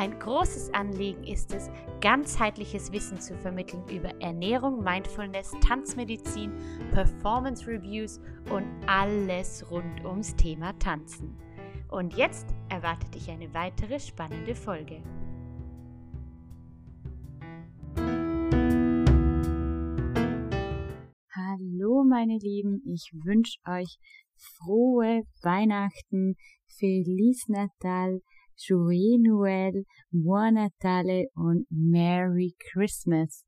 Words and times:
Ein 0.00 0.18
großes 0.18 0.72
Anliegen 0.72 1.24
ist 1.24 1.52
es, 1.52 1.68
ganzheitliches 2.00 2.90
Wissen 2.90 3.20
zu 3.20 3.36
vermitteln 3.36 3.86
über 3.90 4.08
Ernährung, 4.22 4.82
Mindfulness, 4.82 5.52
Tanzmedizin, 5.60 6.54
Performance 6.90 7.66
Reviews 7.66 8.18
und 8.50 8.64
alles 8.86 9.70
rund 9.70 10.02
ums 10.06 10.34
Thema 10.36 10.72
Tanzen. 10.78 11.36
Und 11.90 12.16
jetzt 12.16 12.46
erwartet 12.70 13.14
dich 13.14 13.30
eine 13.30 13.52
weitere 13.52 14.00
spannende 14.00 14.54
Folge. 14.54 15.02
Hallo 21.30 22.04
meine 22.08 22.38
Lieben, 22.38 22.80
ich 22.86 23.10
wünsche 23.22 23.58
euch 23.68 23.98
frohe 24.38 25.24
Weihnachten, 25.42 26.36
Feliz 26.68 27.48
Natal, 27.48 28.22
Joyeux 28.62 29.18
Noël, 29.18 29.84
Buon 30.10 30.54
Natale 30.54 31.28
und 31.34 31.66
Merry 31.70 32.54
Christmas. 32.72 33.44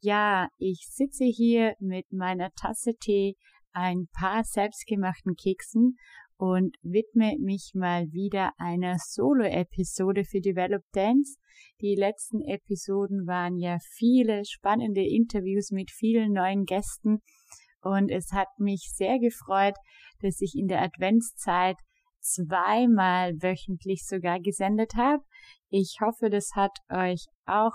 Ja, 0.00 0.48
ich 0.58 0.88
sitze 0.90 1.24
hier 1.24 1.74
mit 1.80 2.10
meiner 2.12 2.50
Tasse 2.52 2.94
Tee, 2.98 3.36
ein 3.72 4.08
paar 4.12 4.44
selbstgemachten 4.44 5.34
Keksen 5.34 5.96
und 6.38 6.76
widme 6.82 7.36
mich 7.38 7.72
mal 7.74 8.10
wieder 8.12 8.52
einer 8.58 8.96
Solo-Episode 8.98 10.24
für 10.24 10.40
Develop 10.40 10.82
Dance. 10.92 11.36
Die 11.80 11.94
letzten 11.94 12.40
Episoden 12.42 13.26
waren 13.26 13.58
ja 13.58 13.78
viele 13.94 14.44
spannende 14.44 15.02
Interviews 15.02 15.70
mit 15.70 15.90
vielen 15.90 16.32
neuen 16.32 16.64
Gästen 16.64 17.22
und 17.82 18.10
es 18.10 18.32
hat 18.32 18.48
mich 18.58 18.90
sehr 18.94 19.18
gefreut, 19.18 19.74
dass 20.20 20.40
ich 20.40 20.54
in 20.56 20.66
der 20.66 20.82
Adventszeit 20.82 21.76
zweimal 22.26 23.34
wöchentlich 23.40 24.06
sogar 24.06 24.40
gesendet 24.40 24.94
habe. 24.96 25.22
Ich 25.68 25.98
hoffe, 26.00 26.30
das 26.30 26.50
hat 26.54 26.76
euch 26.90 27.26
auch 27.46 27.74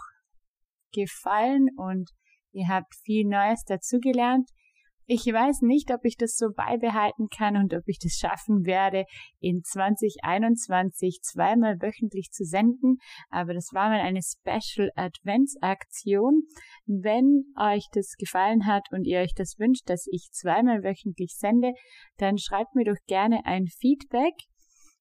gefallen 0.93 1.69
und 1.77 2.11
ihr 2.51 2.67
habt 2.67 2.93
viel 3.03 3.27
Neues 3.27 3.63
dazugelernt. 3.65 4.49
Ich 5.05 5.25
weiß 5.25 5.61
nicht, 5.61 5.91
ob 5.91 6.05
ich 6.05 6.15
das 6.15 6.37
so 6.37 6.47
beibehalten 6.55 7.27
kann 7.27 7.57
und 7.57 7.73
ob 7.73 7.83
ich 7.87 7.99
das 7.99 8.13
schaffen 8.13 8.65
werde, 8.65 9.05
in 9.39 9.61
2021 9.63 11.19
zweimal 11.21 11.81
wöchentlich 11.81 12.29
zu 12.31 12.45
senden, 12.45 12.97
aber 13.29 13.53
das 13.53 13.69
war 13.73 13.89
mal 13.89 13.99
eine 13.99 14.21
Special 14.21 14.89
Adventsaktion. 14.95 16.43
Wenn 16.85 17.43
euch 17.59 17.87
das 17.91 18.15
gefallen 18.17 18.65
hat 18.65 18.87
und 18.91 19.05
ihr 19.05 19.19
euch 19.19 19.33
das 19.35 19.55
wünscht, 19.59 19.89
dass 19.89 20.07
ich 20.09 20.29
zweimal 20.31 20.83
wöchentlich 20.83 21.35
sende, 21.35 21.73
dann 22.17 22.37
schreibt 22.37 22.75
mir 22.75 22.85
doch 22.85 22.99
gerne 23.07 23.45
ein 23.45 23.67
Feedback. 23.67 24.35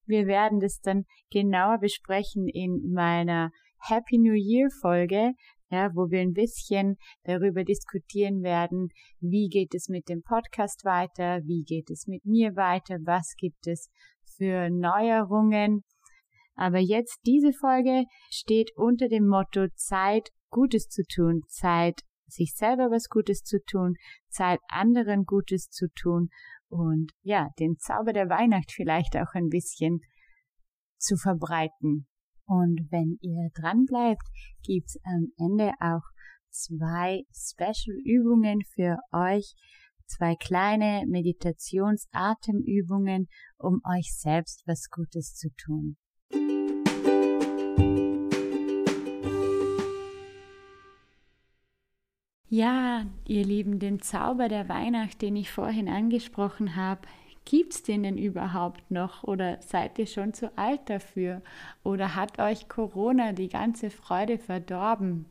Wir 0.05 0.25
werden 0.25 0.59
das 0.59 0.79
dann 0.81 1.05
genauer 1.29 1.77
besprechen 1.79 2.47
in 2.47 2.91
meiner 2.91 3.51
Happy 3.79 4.17
New 4.17 4.35
Year 4.35 4.67
Folge 4.81 5.33
ja, 5.71 5.89
wo 5.95 6.11
wir 6.11 6.19
ein 6.19 6.33
bisschen 6.33 6.97
darüber 7.23 7.63
diskutieren 7.63 8.43
werden, 8.43 8.89
wie 9.19 9.47
geht 9.47 9.73
es 9.73 9.87
mit 9.87 10.09
dem 10.09 10.21
Podcast 10.21 10.83
weiter, 10.83 11.39
wie 11.45 11.63
geht 11.63 11.89
es 11.89 12.07
mit 12.07 12.25
mir 12.25 12.55
weiter, 12.55 12.97
was 13.05 13.35
gibt 13.37 13.67
es 13.67 13.89
für 14.37 14.69
Neuerungen. 14.69 15.83
Aber 16.55 16.79
jetzt 16.79 17.19
diese 17.25 17.53
Folge 17.53 18.03
steht 18.29 18.71
unter 18.75 19.07
dem 19.07 19.27
Motto 19.27 19.67
Zeit 19.75 20.29
Gutes 20.49 20.89
zu 20.89 21.03
tun, 21.03 21.41
Zeit 21.47 22.01
sich 22.27 22.53
selber 22.55 22.91
was 22.91 23.07
Gutes 23.07 23.43
zu 23.43 23.63
tun, 23.63 23.95
Zeit 24.27 24.59
anderen 24.67 25.23
Gutes 25.23 25.69
zu 25.69 25.87
tun 25.95 26.29
und 26.67 27.11
ja, 27.21 27.49
den 27.59 27.77
Zauber 27.77 28.13
der 28.13 28.29
Weihnacht 28.29 28.71
vielleicht 28.71 29.15
auch 29.15 29.33
ein 29.33 29.49
bisschen 29.49 30.01
zu 30.97 31.15
verbreiten. 31.17 32.07
Und 32.51 32.91
wenn 32.91 33.17
ihr 33.21 33.49
dran 33.53 33.85
bleibt, 33.85 34.27
gibt's 34.61 34.97
am 35.05 35.31
Ende 35.37 35.71
auch 35.79 36.03
zwei 36.49 37.23
Special-Übungen 37.31 38.61
für 38.75 38.97
euch, 39.13 39.55
zwei 40.05 40.35
kleine 40.35 41.05
Meditations-Atemübungen, 41.07 43.29
um 43.57 43.79
euch 43.89 44.13
selbst 44.13 44.63
was 44.67 44.89
Gutes 44.89 45.33
zu 45.35 45.47
tun. 45.55 45.95
Ja, 52.49 53.05
ihr 53.29 53.45
Lieben, 53.45 53.79
den 53.79 54.01
Zauber 54.01 54.49
der 54.49 54.67
Weihnacht, 54.67 55.21
den 55.21 55.37
ich 55.37 55.49
vorhin 55.49 55.87
angesprochen 55.87 56.75
habe, 56.75 57.07
Gibt's 57.51 57.83
den 57.83 58.03
denn 58.03 58.17
überhaupt 58.17 58.91
noch 58.91 59.25
oder 59.25 59.57
seid 59.59 59.99
ihr 59.99 60.07
schon 60.07 60.33
zu 60.33 60.57
alt 60.57 60.89
dafür? 60.89 61.41
Oder 61.83 62.15
hat 62.15 62.39
euch 62.39 62.69
Corona 62.69 63.33
die 63.33 63.49
ganze 63.49 63.89
Freude 63.89 64.37
verdorben? 64.37 65.25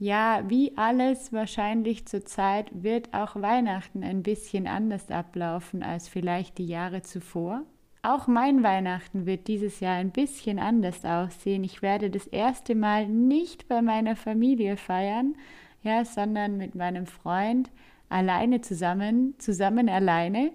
Ja, 0.00 0.42
wie 0.48 0.76
alles 0.76 1.32
wahrscheinlich 1.32 2.06
zurzeit 2.06 2.70
wird 2.72 3.14
auch 3.14 3.36
Weihnachten 3.36 4.02
ein 4.02 4.24
bisschen 4.24 4.66
anders 4.66 5.12
ablaufen 5.12 5.84
als 5.84 6.08
vielleicht 6.08 6.58
die 6.58 6.66
Jahre 6.66 7.02
zuvor. 7.02 7.62
Auch 8.02 8.26
mein 8.26 8.64
Weihnachten 8.64 9.24
wird 9.24 9.46
dieses 9.46 9.78
Jahr 9.78 9.94
ein 9.94 10.10
bisschen 10.10 10.58
anders 10.58 11.04
aussehen. 11.04 11.62
Ich 11.62 11.82
werde 11.82 12.10
das 12.10 12.26
erste 12.26 12.74
Mal 12.74 13.06
nicht 13.06 13.68
bei 13.68 13.80
meiner 13.80 14.16
Familie 14.16 14.76
feiern, 14.76 15.36
ja, 15.84 16.04
sondern 16.04 16.56
mit 16.56 16.74
meinem 16.74 17.06
Freund 17.06 17.70
alleine 18.08 18.60
zusammen, 18.60 19.36
zusammen 19.38 19.88
alleine. 19.88 20.50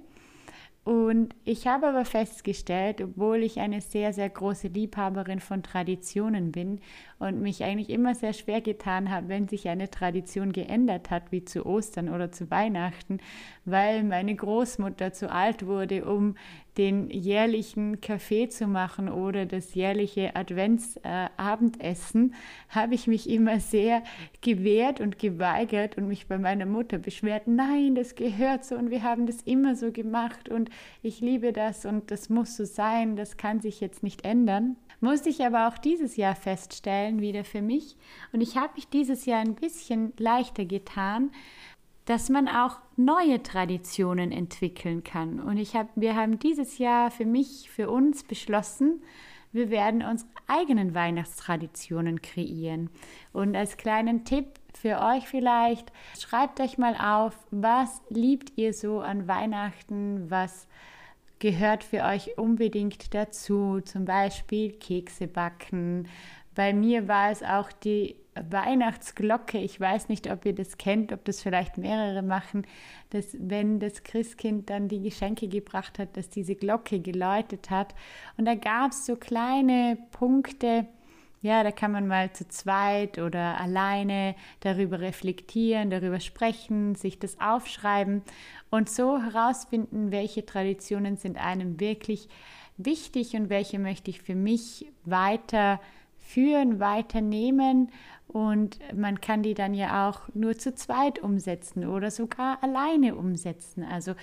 Und 0.88 1.36
ich 1.44 1.68
habe 1.68 1.88
aber 1.88 2.06
festgestellt, 2.06 3.02
obwohl 3.02 3.44
ich 3.44 3.59
eine 3.59 3.81
sehr, 3.81 4.14
sehr 4.14 4.30
große 4.30 4.70
Liebhaberin 4.70 5.42
von 5.42 5.62
Traditionen 5.62 6.53
bin 6.53 6.80
und 7.20 7.42
mich 7.42 7.62
eigentlich 7.66 7.90
immer 7.90 8.16
sehr 8.16 8.31
schwer 8.31 8.62
getan 8.62 9.12
habe, 9.12 9.28
wenn 9.28 9.50
sich 9.50 9.68
eine 9.68 9.92
Tradition 9.92 10.53
geändert 10.53 11.09
hat, 11.09 11.34
wie 11.34 11.44
zu 11.44 11.66
Ostern 11.66 12.08
oder 12.08 12.31
zu 12.31 12.50
Weihnachten, 12.52 13.18
weil 13.66 14.06
meine 14.06 14.34
Großmutter 14.34 15.12
zu 15.12 15.30
alt 15.30 15.66
wurde, 15.66 16.06
um 16.06 16.36
den 16.78 17.10
jährlichen 17.10 18.02
Kaffee 18.02 18.50
zu 18.50 18.68
machen 18.68 19.10
oder 19.10 19.46
das 19.46 19.74
jährliche 19.74 20.36
Adventsabendessen, 20.36 22.32
äh, 22.32 22.36
habe 22.70 22.96
ich 22.96 23.08
mich 23.08 23.30
immer 23.30 23.60
sehr 23.60 24.04
gewehrt 24.42 25.02
und 25.02 25.18
geweigert 25.20 25.98
und 25.98 26.08
mich 26.08 26.28
bei 26.28 26.38
meiner 26.38 26.66
Mutter 26.66 26.98
beschwert, 26.98 27.48
nein, 27.48 27.96
das 27.96 28.16
gehört 28.16 28.66
so 28.66 28.76
und 28.76 28.92
wir 28.92 29.04
haben 29.04 29.26
das 29.26 29.42
immer 29.42 29.76
so 29.76 29.92
gemacht 29.92 30.50
und 30.50 30.70
ich 31.02 31.22
liebe 31.22 31.54
das 31.54 31.86
und 31.86 32.12
das 32.12 32.30
muss 32.30 32.56
so 32.56 32.66
sein, 32.66 33.16
das 33.16 33.38
kann 33.38 33.59
sich 33.59 33.80
jetzt 33.80 34.04
nicht 34.04 34.24
ändern. 34.24 34.76
Musste 35.00 35.30
ich 35.30 35.46
aber 35.46 35.68
auch 35.68 35.78
dieses 35.78 36.18
Jahr 36.18 36.36
feststellen, 36.36 37.22
wieder 37.22 37.44
für 37.44 37.62
mich. 37.62 37.96
Und 38.34 38.42
ich 38.42 38.58
habe 38.58 38.74
mich 38.76 38.88
dieses 38.88 39.26
Jahr 39.26 39.42
ein 39.42 39.54
bisschen 39.54 40.12
leichter 40.18 40.66
getan, 40.66 41.30
dass 42.07 42.29
man 42.29 42.47
auch 42.47 42.79
neue 42.95 43.44
Traditionen 43.44 44.31
entwickeln 44.31 45.03
kann. 45.03 45.41
Und 45.41 45.57
ich 45.57 45.75
hab, 45.75 45.90
wir 45.95 46.16
haben 46.16 46.40
dieses 46.40 46.78
Jahr 46.78 47.12
für 47.12 47.25
mich, 47.25 47.69
für 47.69 47.90
uns 47.90 48.23
beschlossen, 48.23 49.01
wir 49.51 49.69
werden 49.69 50.03
unsere 50.03 50.29
eigenen 50.47 50.96
Weihnachtstraditionen 50.96 52.22
kreieren. 52.22 52.90
Und 53.34 53.55
als 53.58 53.76
kleinen 53.76 54.23
Tipp 54.23 54.46
für 54.73 55.02
euch 55.02 55.28
vielleicht, 55.28 55.91
schreibt 56.17 56.61
euch 56.61 56.78
mal 56.78 56.96
auf, 56.96 57.37
was 57.52 58.02
liebt 58.09 58.53
ihr 58.55 58.73
so 58.73 59.02
an 59.02 59.28
Weihnachten, 59.28 60.32
was 60.32 60.67
gehört 61.40 61.84
für 61.84 62.03
euch 62.03 62.37
unbedingt 62.37 63.14
dazu, 63.14 63.82
zum 63.82 64.05
Beispiel 64.05 64.72
Kekse 64.72 65.28
backen. 65.28 66.08
Bei 66.55 66.72
mir 66.72 67.09
war 67.09 67.32
es 67.32 67.43
auch 67.43 67.72
die 67.72 68.16
Weihnachtsglocke. 68.49 69.57
Ich 69.57 69.79
weiß 69.79 70.09
nicht, 70.09 70.31
ob 70.31 70.45
ihr 70.45 70.53
das 70.53 70.78
kennt, 70.78 71.11
ob 71.11 71.25
das 71.25 71.41
vielleicht 71.41 71.78
mehrere 71.78 72.22
machen, 72.22 72.66
dass 73.09 73.35
wenn 73.39 73.79
das 73.79 74.03
Christkind 74.03 74.69
dann 74.69 74.87
die 74.87 75.01
Geschenke 75.01 75.47
gebracht 75.47 75.99
hat, 75.99 76.17
dass 76.17 76.29
diese 76.29 76.55
Glocke 76.55 76.99
geläutet 76.99 77.69
hat. 77.69 77.95
Und 78.37 78.45
da 78.45 78.55
gab 78.55 78.91
es 78.91 79.05
so 79.05 79.16
kleine 79.16 79.97
Punkte, 80.11 80.87
ja, 81.41 81.63
da 81.63 81.72
kann 81.72 81.91
man 81.91 82.07
mal 82.07 82.34
zu 82.34 82.47
zweit 82.47 83.19
oder 83.19 83.59
alleine 83.59 84.35
darüber 84.61 84.99
reflektieren, 84.99 85.89
darüber 85.89 86.19
sprechen, 86.19 86.95
sich 86.95 87.19
das 87.19 87.39
aufschreiben 87.39 88.23
und 88.69 88.89
so 88.89 89.22
herausfinden, 89.22 90.11
welche 90.11 90.45
Traditionen 90.45 91.16
sind 91.17 91.37
einem 91.37 91.79
wirklich 91.79 92.28
wichtig 92.78 93.35
und 93.35 93.49
welche 93.49 93.79
möchte 93.79 94.09
ich 94.09 94.22
für 94.22 94.35
mich 94.35 94.91
weiter 95.05 95.79
weiterführen, 96.28 96.79
weiternehmen 96.79 97.90
und 98.28 98.79
man 98.94 99.22
kann 99.22 99.44
die 99.44 99.53
dann 99.53 99.74
ja 99.74 100.09
auch 100.09 100.22
nur 100.34 100.58
zu 100.58 100.76
zweit 100.76 101.20
umsetzen 101.20 101.88
oder 101.88 102.12
sogar 102.12 102.62
alleine 102.62 103.16
umsetzen. 103.16 103.84
Also 103.84 104.14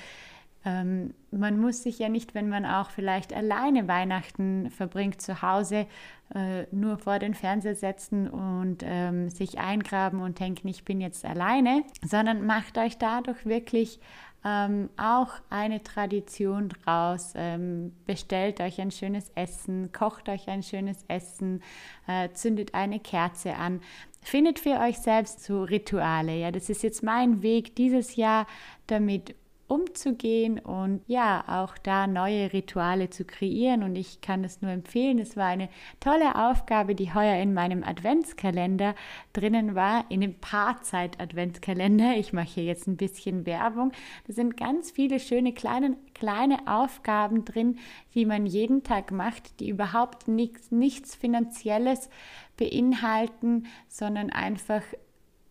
ähm, 0.66 1.14
man 1.30 1.58
muss 1.58 1.82
sich 1.82 1.98
ja 1.98 2.08
nicht, 2.08 2.34
wenn 2.34 2.48
man 2.48 2.66
auch 2.66 2.90
vielleicht 2.90 3.34
alleine 3.34 3.88
Weihnachten 3.88 4.70
verbringt 4.70 5.20
zu 5.20 5.42
Hause, 5.42 5.86
äh, 6.34 6.64
nur 6.70 6.98
vor 6.98 7.18
den 7.18 7.34
Fernseher 7.34 7.74
setzen 7.74 8.28
und 8.28 8.82
ähm, 8.84 9.30
sich 9.30 9.58
eingraben 9.58 10.20
und 10.20 10.40
denken, 10.40 10.68
ich 10.68 10.84
bin 10.84 11.00
jetzt 11.00 11.24
alleine, 11.24 11.82
sondern 12.06 12.46
macht 12.46 12.78
euch 12.78 12.98
dadurch 12.98 13.46
wirklich 13.46 14.00
ähm, 14.44 14.90
auch 14.96 15.30
eine 15.50 15.82
Tradition 15.82 16.68
draus. 16.68 17.32
Ähm, 17.34 17.92
bestellt 18.06 18.60
euch 18.60 18.80
ein 18.80 18.90
schönes 18.90 19.30
Essen, 19.34 19.92
kocht 19.92 20.28
euch 20.28 20.48
ein 20.48 20.62
schönes 20.62 21.04
Essen, 21.08 21.62
äh, 22.06 22.30
zündet 22.32 22.74
eine 22.74 23.00
Kerze 23.00 23.54
an. 23.54 23.80
Findet 24.20 24.58
für 24.58 24.80
euch 24.80 24.98
selbst 24.98 25.44
so 25.44 25.64
Rituale. 25.64 26.36
Ja, 26.36 26.50
das 26.50 26.68
ist 26.68 26.82
jetzt 26.82 27.02
mein 27.02 27.42
Weg 27.42 27.76
dieses 27.76 28.16
Jahr, 28.16 28.46
damit 28.86 29.34
umzugehen 29.66 30.58
und 30.58 31.00
ja, 31.06 31.44
auch 31.46 31.78
da 31.78 32.06
neue 32.06 32.52
Rituale 32.52 33.10
zu 33.10 33.24
kreieren. 33.24 33.82
Und 33.82 33.96
ich 33.96 34.20
kann 34.20 34.44
es 34.44 34.60
nur 34.60 34.70
empfehlen. 34.70 35.18
Es 35.18 35.36
war 35.36 35.46
eine 35.46 35.68
tolle 36.00 36.34
Aufgabe, 36.36 36.94
die 36.94 37.14
heuer 37.14 37.40
in 37.40 37.54
meinem 37.54 37.82
Adventskalender 37.82 38.94
drinnen 39.32 39.74
war, 39.74 40.04
in 40.10 40.20
dem 40.20 40.38
Paarzeit-Adventskalender. 40.38 42.16
Ich 42.16 42.32
mache 42.32 42.48
hier 42.48 42.64
jetzt 42.64 42.86
ein 42.86 42.96
bisschen 42.96 43.46
Werbung. 43.46 43.92
Da 44.26 44.32
sind 44.34 44.56
ganz 44.56 44.90
viele 44.90 45.18
schöne 45.18 45.52
kleine, 45.52 45.96
kleine 46.14 46.58
Aufgaben 46.66 47.44
drin, 47.44 47.78
die 48.14 48.26
man 48.26 48.46
jeden 48.46 48.82
Tag 48.82 49.12
macht, 49.12 49.60
die 49.60 49.70
überhaupt 49.70 50.28
nichts, 50.28 50.70
nichts 50.70 51.14
Finanzielles 51.14 52.10
beinhalten, 52.56 53.66
sondern 53.88 54.30
einfach 54.30 54.82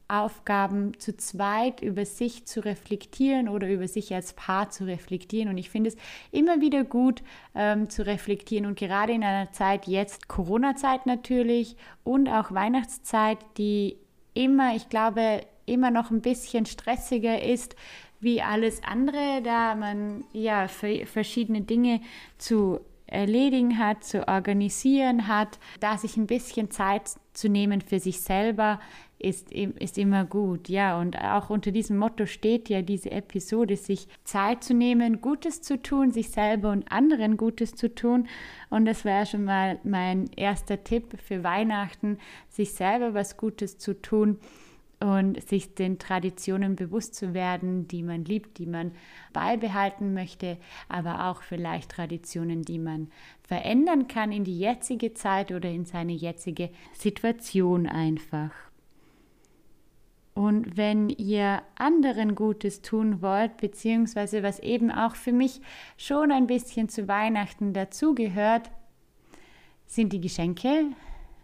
Aufgaben 0.08 1.00
zu 1.00 1.16
zweit 1.18 1.82
über 1.82 2.06
sich 2.06 2.46
zu 2.46 2.64
reflektieren 2.64 3.50
oder 3.50 3.70
über 3.70 3.88
sich 3.88 4.14
als 4.14 4.34
Paar 4.34 4.70
zu 4.70 4.86
reflektieren. 4.86 5.50
Und 5.50 5.58
ich 5.58 5.70
finde 5.70 5.90
es 5.90 5.98
immer 6.32 6.62
wieder 6.62 6.84
gut 6.84 7.24
ähm, 7.56 7.90
zu 7.90 8.06
reflektieren 8.06 8.66
und 8.66 8.78
gerade 8.78 9.14
in 9.14 9.24
einer 9.24 9.52
Zeit 9.52 9.88
jetzt, 9.88 10.28
Corona-Zeit 10.28 11.06
natürlich 11.06 11.76
und 12.04 12.30
auch 12.30 12.52
Weihnachtszeit, 12.52 13.40
die 13.58 13.98
immer, 14.34 14.76
ich 14.76 14.90
glaube, 14.90 15.42
immer 15.66 15.92
noch 15.92 16.12
ein 16.12 16.22
bisschen 16.22 16.66
stressiger 16.66 17.42
ist 17.42 17.76
wie 18.20 18.42
alles 18.42 18.82
andere, 18.84 19.42
da 19.44 19.76
man 19.76 20.24
ja 20.32 20.68
verschiedene 20.68 21.62
Dinge 21.62 22.02
zu 22.38 22.80
erledigen 23.06 23.78
hat, 23.78 24.04
zu 24.04 24.28
organisieren 24.28 25.28
hat, 25.28 25.60
da 25.80 25.98
sich 25.98 26.18
ein 26.18 26.28
bisschen 26.28 26.72
Zeit 26.72 27.12
zu 27.34 27.50
nehmen 27.50 27.82
für 27.82 28.00
sich 28.00 28.22
selber, 28.22 28.80
ist, 29.24 29.52
ist 29.52 29.98
immer 29.98 30.26
gut. 30.26 30.70
Ja, 30.70 31.00
und 31.00 31.18
auch 31.18 31.50
unter 31.50 31.72
diesem 31.72 31.98
Motto 31.98 32.26
steht 32.26 32.70
ja 32.70 32.82
diese 32.82 33.12
Episode, 33.12 33.78
sich 33.78 34.08
Zeit 34.24 34.64
zu 34.64 34.74
nehmen, 34.74 35.22
Gutes 35.22 35.62
zu 35.62 35.82
tun, 35.82 36.12
sich 36.12 36.30
selber 36.30 36.72
und 36.72 36.92
anderen 36.92 37.38
Gutes 37.38 37.76
zu 37.76 37.94
tun. 37.94 38.28
Und 38.70 38.86
das 38.86 39.06
wäre 39.06 39.26
schon 39.26 39.46
mal 39.46 39.80
mein 39.84 40.30
erster 40.36 40.84
Tipp 40.84 41.18
für 41.22 41.44
Weihnachten, 41.44 42.18
sich 42.50 42.74
selber 42.74 43.14
was 43.14 43.38
Gutes 43.38 43.78
zu 43.78 44.02
tun 44.02 44.40
und 45.00 45.42
sich 45.50 45.76
den 45.76 46.00
Traditionen 46.00 46.76
bewusst 46.78 47.16
zu 47.16 47.34
werden, 47.34 47.88
die 47.90 48.04
man 48.04 48.24
liebt, 48.24 48.58
die 48.58 48.66
man 48.66 48.92
beibehalten 49.34 50.14
möchte, 50.14 50.58
aber 50.88 51.30
auch 51.30 51.42
vielleicht 51.42 51.92
Traditionen, 51.92 52.62
die 52.62 52.80
man 52.80 53.10
verändern 53.42 54.08
kann 54.08 54.32
in 54.32 54.46
die 54.46 54.58
jetzige 54.58 55.14
Zeit 55.14 55.52
oder 55.52 55.70
in 55.70 55.84
seine 55.84 56.14
jetzige 56.14 56.70
Situation 56.94 57.86
einfach. 57.86 58.52
Und 60.34 60.78
wenn 60.78 61.10
ihr 61.10 61.62
anderen 61.76 62.34
Gutes 62.34 62.82
tun 62.82 63.22
wollt, 63.22 63.58
beziehungsweise 63.58 64.42
was 64.42 64.60
eben 64.60 64.92
auch 64.92 65.16
für 65.16 65.32
mich 65.32 65.62
schon 65.96 66.32
ein 66.32 66.48
bisschen 66.48 66.90
zu 66.90 67.08
Weihnachten 67.08 67.74
dazugehört, 67.74 68.72
sind 69.86 70.12
die 70.12 70.22
Geschenke. 70.22 70.86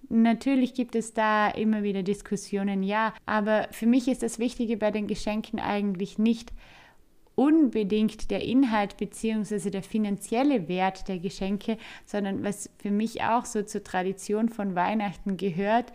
Natürlich 0.09 0.73
gibt 0.73 0.95
es 0.95 1.13
da 1.13 1.49
immer 1.49 1.83
wieder 1.83 2.01
Diskussionen, 2.01 2.81
ja, 2.81 3.13
aber 3.27 3.67
für 3.69 3.85
mich 3.85 4.07
ist 4.07 4.23
das 4.23 4.39
Wichtige 4.39 4.75
bei 4.75 4.89
den 4.89 5.05
Geschenken 5.05 5.59
eigentlich 5.59 6.17
nicht 6.17 6.51
unbedingt 7.35 8.31
der 8.31 8.43
Inhalt 8.43 8.97
beziehungsweise 8.97 9.71
der 9.71 9.83
finanzielle 9.83 10.67
Wert 10.67 11.07
der 11.07 11.19
Geschenke, 11.19 11.77
sondern 12.05 12.43
was 12.43 12.69
für 12.79 12.91
mich 12.91 13.23
auch 13.23 13.45
so 13.45 13.61
zur 13.61 13.83
Tradition 13.83 14.49
von 14.49 14.75
Weihnachten 14.75 15.37
gehört, 15.37 15.93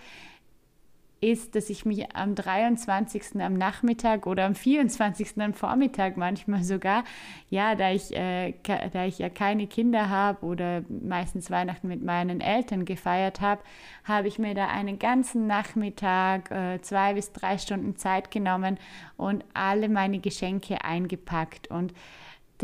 ist, 1.24 1.54
dass 1.54 1.70
ich 1.70 1.84
mich 1.84 2.14
am 2.14 2.34
23. 2.34 3.40
am 3.40 3.54
Nachmittag 3.54 4.26
oder 4.26 4.44
am 4.44 4.54
24. 4.54 5.40
am 5.40 5.54
Vormittag 5.54 6.16
manchmal 6.16 6.62
sogar, 6.62 7.04
ja, 7.48 7.74
da 7.74 7.90
ich, 7.90 8.14
äh, 8.14 8.54
da 8.62 9.06
ich 9.06 9.18
ja 9.18 9.30
keine 9.30 9.66
Kinder 9.66 10.10
habe 10.10 10.44
oder 10.44 10.82
meistens 10.88 11.50
Weihnachten 11.50 11.88
mit 11.88 12.02
meinen 12.02 12.40
Eltern 12.40 12.84
gefeiert 12.84 13.40
habe, 13.40 13.62
habe 14.04 14.28
ich 14.28 14.38
mir 14.38 14.54
da 14.54 14.68
einen 14.68 14.98
ganzen 14.98 15.46
Nachmittag, 15.46 16.50
äh, 16.50 16.80
zwei 16.82 17.14
bis 17.14 17.32
drei 17.32 17.56
Stunden 17.58 17.96
Zeit 17.96 18.30
genommen 18.30 18.78
und 19.16 19.44
alle 19.54 19.88
meine 19.88 20.18
Geschenke 20.18 20.84
eingepackt 20.84 21.68
und 21.68 21.94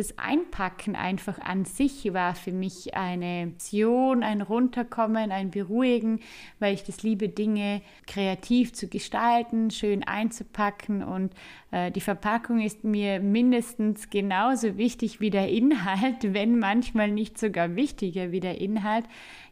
das 0.01 0.17
Einpacken 0.17 0.97
einfach 0.97 1.39
an 1.41 1.67
sich 1.67 2.15
war 2.15 2.35
für 2.35 2.53
mich 2.53 2.95
eine 2.95 3.49
Option, 3.53 4.23
ein 4.23 4.41
Runterkommen, 4.41 5.31
ein 5.31 5.51
Beruhigen, 5.51 6.21
weil 6.59 6.73
ich 6.73 6.85
das 6.85 7.03
liebe, 7.03 7.29
Dinge 7.29 7.83
kreativ 8.07 8.73
zu 8.73 8.89
gestalten, 8.89 9.71
schön 9.71 10.03
einzupacken 10.03 11.03
und 11.03 11.35
äh, 11.71 11.91
die 11.91 12.01
Verpackung 12.01 12.61
ist 12.61 12.83
mir 12.83 13.21
mindestens 13.21 14.09
genauso 14.09 14.79
wichtig 14.79 15.21
wie 15.21 15.29
der 15.29 15.51
Inhalt, 15.51 16.17
wenn 16.33 16.59
manchmal 16.59 17.11
nicht 17.11 17.39
sogar 17.39 17.77
wichtiger 17.77 18.33
wie 18.33 18.41
der 18.41 18.59
Inhalt. 18.59 19.05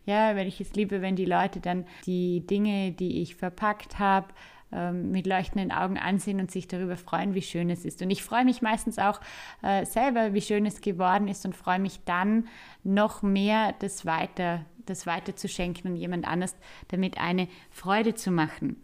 Ja, 0.07 0.35
weil 0.35 0.47
ich 0.47 0.63
es 0.63 0.73
liebe, 0.73 1.03
wenn 1.03 1.17
die 1.17 1.27
Leute 1.27 1.61
dann 1.61 1.85
die 2.07 2.41
Dinge, 2.47 2.93
die 2.93 3.21
ich 3.21 3.35
verpackt 3.35 3.99
habe, 3.99 4.29
ähm, 4.71 5.11
mit 5.11 5.27
leuchtenden 5.27 5.73
Augen 5.73 5.97
ansehen 5.97 6.41
und 6.41 6.51
sich 6.51 6.69
darüber 6.69 6.97
freuen, 6.97 7.35
wie 7.35 7.43
schön 7.43 7.71
es 7.71 7.85
ist. 7.85 8.03
Und 8.03 8.11
ich 8.11 8.23
freue 8.23 8.45
mich 8.45 8.61
meistens 8.61 8.99
auch 8.99 9.21
äh, 9.63 9.87
selber, 9.87 10.35
wie 10.35 10.43
schön 10.43 10.67
es 10.67 10.81
geworden 10.81 11.29
ist 11.29 11.47
und 11.47 11.57
freue 11.57 11.79
mich 11.79 12.01
dann 12.05 12.49
noch 12.85 13.23
mehr, 13.23 13.75
das 13.79 14.05
weiter, 14.05 14.67
das 14.85 15.07
weiter 15.07 15.37
zu 15.37 15.49
schenken 15.49 15.89
und 15.89 15.97
jemand 15.97 16.27
anders 16.29 16.55
damit 16.89 17.19
eine 17.19 17.49
Freude 17.71 18.15
zu 18.15 18.31
machen. 18.31 18.77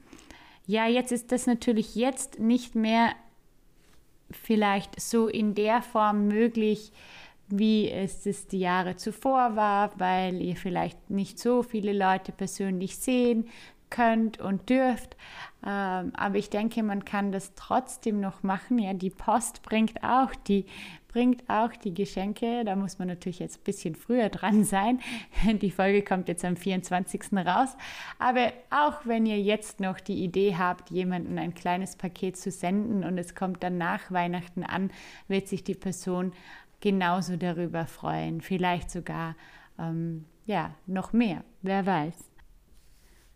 Ja, 0.67 0.87
jetzt 0.87 1.13
ist 1.13 1.33
das 1.33 1.47
natürlich 1.47 1.95
jetzt 1.95 2.39
nicht 2.39 2.75
mehr 2.75 3.13
vielleicht 4.31 4.99
so 4.99 5.29
in 5.29 5.55
der 5.55 5.83
Form 5.83 6.29
möglich, 6.29 6.93
wie 7.49 7.91
es 7.91 8.25
es 8.25 8.47
die 8.47 8.61
Jahre 8.61 8.97
zuvor 8.97 9.55
war, 9.55 9.93
weil 10.01 10.41
ihr 10.41 10.57
vielleicht 10.57 11.11
nicht 11.11 11.39
so 11.39 11.63
viele 11.63 11.93
Leute 11.93 12.33
persönlich 12.33 12.97
sehen 12.97 13.49
könnt 13.91 14.39
und 14.39 14.69
dürft. 14.69 15.17
Ähm, 15.67 16.13
aber 16.15 16.37
ich 16.37 16.51
denke, 16.51 16.83
man 16.83 17.05
kann 17.05 17.33
das 17.33 17.55
trotzdem 17.55 18.21
noch 18.21 18.43
machen. 18.43 18.79
Ja, 18.79 18.93
die 18.95 19.11
Post 19.11 19.63
bringt 19.63 20.03
auch 20.03 20.35
die 20.35 20.67
bringt 21.15 21.49
auch 21.49 21.71
die 21.77 21.95
Geschenke. 21.95 22.65
Da 22.65 22.75
muss 22.75 22.99
man 22.99 23.07
natürlich 23.07 23.39
jetzt 23.39 23.61
ein 23.61 23.65
bisschen 23.65 23.95
früher 23.95 24.29
dran 24.31 24.65
sein. 24.65 24.99
Die 25.63 25.71
Folge 25.71 26.03
kommt 26.03 26.27
jetzt 26.27 26.45
am 26.45 26.57
24. 26.57 27.33
raus. 27.35 27.77
Aber 28.19 28.53
auch 28.71 29.07
wenn 29.07 29.25
ihr 29.25 29.41
jetzt 29.41 29.79
noch 29.79 30.01
die 30.01 30.25
Idee 30.25 30.57
habt, 30.59 30.91
jemandem 30.91 31.39
ein 31.39 31.55
kleines 31.55 31.95
Paket 31.95 32.37
zu 32.37 32.51
senden 32.51 33.05
und 33.05 33.17
es 33.17 33.37
kommt 33.37 33.63
dann 33.63 33.79
nach 33.79 34.11
Weihnachten 34.11 34.65
an, 34.65 34.91
wird 35.29 35.47
sich 35.47 35.63
die 35.63 35.77
Person 35.77 36.33
genauso 36.81 37.37
darüber 37.37 37.87
freuen. 37.87 38.41
Vielleicht 38.41 38.91
sogar 38.91 39.37
ähm, 39.79 40.25
ja, 40.47 40.75
noch 40.87 41.13
mehr. 41.13 41.45
Wer 41.63 41.87
weiß. 41.87 42.34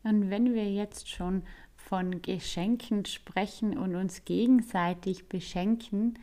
Und 0.03 0.31
wenn 0.31 0.55
wir 0.55 0.71
jetzt 0.71 1.09
schon 1.09 1.43
von 1.77 2.23
Geschenken 2.23 3.05
sprechen 3.05 3.79
und 3.79 3.95
uns 3.95 4.25
gegenseitig 4.25 5.29
beschenken, 5.29 6.19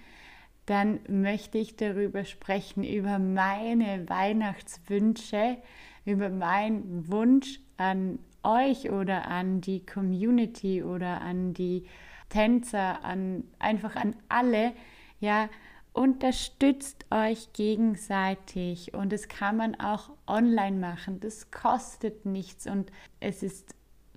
dann 0.65 0.99
möchte 1.07 1.57
ich 1.57 1.75
darüber 1.75 2.25
sprechen, 2.25 2.83
über 2.83 3.19
meine 3.19 4.09
Weihnachtswünsche, 4.09 5.57
über 6.05 6.29
meinen 6.29 7.07
Wunsch 7.09 7.59
an 7.77 8.19
euch 8.43 8.91
oder 8.91 9.27
an 9.27 9.61
die 9.61 9.85
Community 9.85 10.83
oder 10.83 11.21
an 11.21 11.53
die 11.53 11.85
Tänzer, 12.29 13.03
an 13.03 13.43
einfach 13.59 13.95
an 13.95 14.15
alle, 14.29 14.73
ja, 15.19 15.49
unterstützt 15.95 17.05
euch 17.09 17.53
gegenseitig 17.53 18.93
und 18.93 19.13
das 19.13 19.29
kann 19.29 19.55
man 19.55 19.75
auch 19.75 20.09
online 20.27 20.77
machen. 20.77 21.21
Das 21.21 21.51
kostet 21.51 22.25
nichts 22.25 22.67
und 22.67 22.91
es 23.21 23.43
ist 23.43 23.73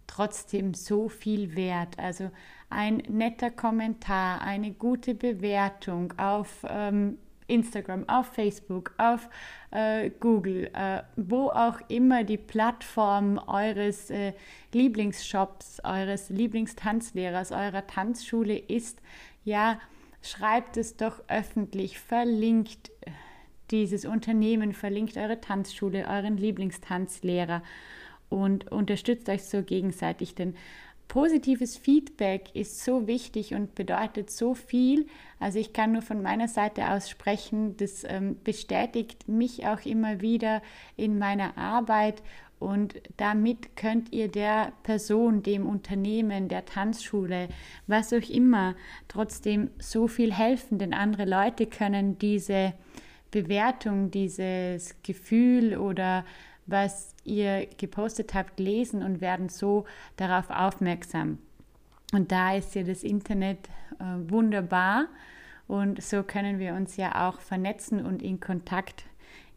trotzdem 0.09 0.75
so 0.75 1.09
viel 1.09 1.55
wert. 1.55 1.97
Also 1.99 2.31
ein 2.69 2.97
netter 3.09 3.53
Kommentar, 3.53 4.41
eine 4.41 4.73
gute 4.73 5.15
Bewertung 5.15 6.13
auf 6.19 6.67
ähm, 6.69 7.19
Instagram, 7.47 8.09
auf 8.09 8.27
Facebook, 8.27 8.93
auf 8.99 9.29
äh, 9.71 10.11
Google, 10.19 10.71
äh, 10.75 11.03
wo 11.15 11.49
auch 11.49 11.79
immer 11.87 12.25
die 12.25 12.39
Plattform 12.39 13.39
eures 13.47 14.11
äh, 14.11 14.33
Lieblingsshops, 14.73 15.81
eures 15.85 16.29
Lieblingstanzlehrers, 16.29 17.53
eurer 17.53 17.87
Tanzschule 17.87 18.59
ist, 18.59 19.01
ja, 19.45 19.79
schreibt 20.23 20.77
es 20.77 20.97
doch 20.97 21.23
öffentlich, 21.29 21.99
verlinkt 21.99 22.91
dieses 23.71 24.05
Unternehmen, 24.05 24.73
verlinkt 24.73 25.17
eure 25.17 25.41
Tanzschule, 25.41 26.07
euren 26.09 26.37
Lieblingstanzlehrer 26.37 27.63
und 28.29 28.71
unterstützt 28.71 29.29
euch 29.29 29.45
so 29.45 29.63
gegenseitig, 29.63 30.35
denn 30.35 30.55
positives 31.09 31.77
Feedback 31.79 32.55
ist 32.55 32.85
so 32.85 33.07
wichtig 33.07 33.55
und 33.55 33.75
bedeutet 33.75 34.31
so 34.31 34.55
viel. 34.55 35.07
Also 35.41 35.59
ich 35.59 35.73
kann 35.73 35.93
nur 35.93 36.03
von 36.03 36.23
meiner 36.23 36.49
Seite 36.49 36.91
aus 36.91 37.09
sprechen, 37.09 37.77
das 37.79 38.05
ähm, 38.05 38.37
bestätigt 38.45 39.27
mich 39.27 39.67
auch 39.67 39.85
immer 39.87 40.21
wieder 40.21 40.63
in 40.97 41.19
meiner 41.19 41.57
Arbeit 41.57 42.23
und 42.59 43.01
damit 43.17 43.77
könnt 43.77 44.13
ihr 44.13 44.29
der 44.29 44.73
Person, 44.83 45.43
dem 45.43 45.67
Unternehmen, 45.67 46.49
der 46.49 46.65
Tanzschule, 46.65 47.49
was 47.87 48.13
auch 48.13 48.29
immer, 48.29 48.75
trotzdem 49.07 49.71
so 49.79 50.09
viel 50.09 50.33
helfen, 50.33 50.79
denn 50.79 50.93
andere 50.93 51.25
Leute 51.25 51.67
können 51.67 52.19
diese 52.19 52.75
Bewertung, 53.31 54.11
dieses 54.11 54.97
Gefühl 55.03 55.77
oder 55.77 56.25
was 56.67 57.15
ihr 57.25 57.67
gepostet 57.79 58.35
habt, 58.35 58.59
lesen 58.59 59.03
und 59.03 59.21
werden 59.21 59.49
so 59.49 59.85
darauf 60.17 60.51
aufmerksam. 60.51 61.39
Und 62.13 62.33
da 62.33 62.55
ist 62.55 62.75
ja 62.75 62.83
das 62.83 63.03
Internet 63.03 63.69
äh, 64.01 64.31
wunderbar 64.31 65.07
und 65.67 66.03
so 66.03 66.23
können 66.23 66.59
wir 66.59 66.75
uns 66.75 66.97
ja 66.97 67.29
auch 67.29 67.41
vernetzen 67.41 68.05
und 68.05 68.23
in 68.23 68.41
Kontakt 68.41 69.05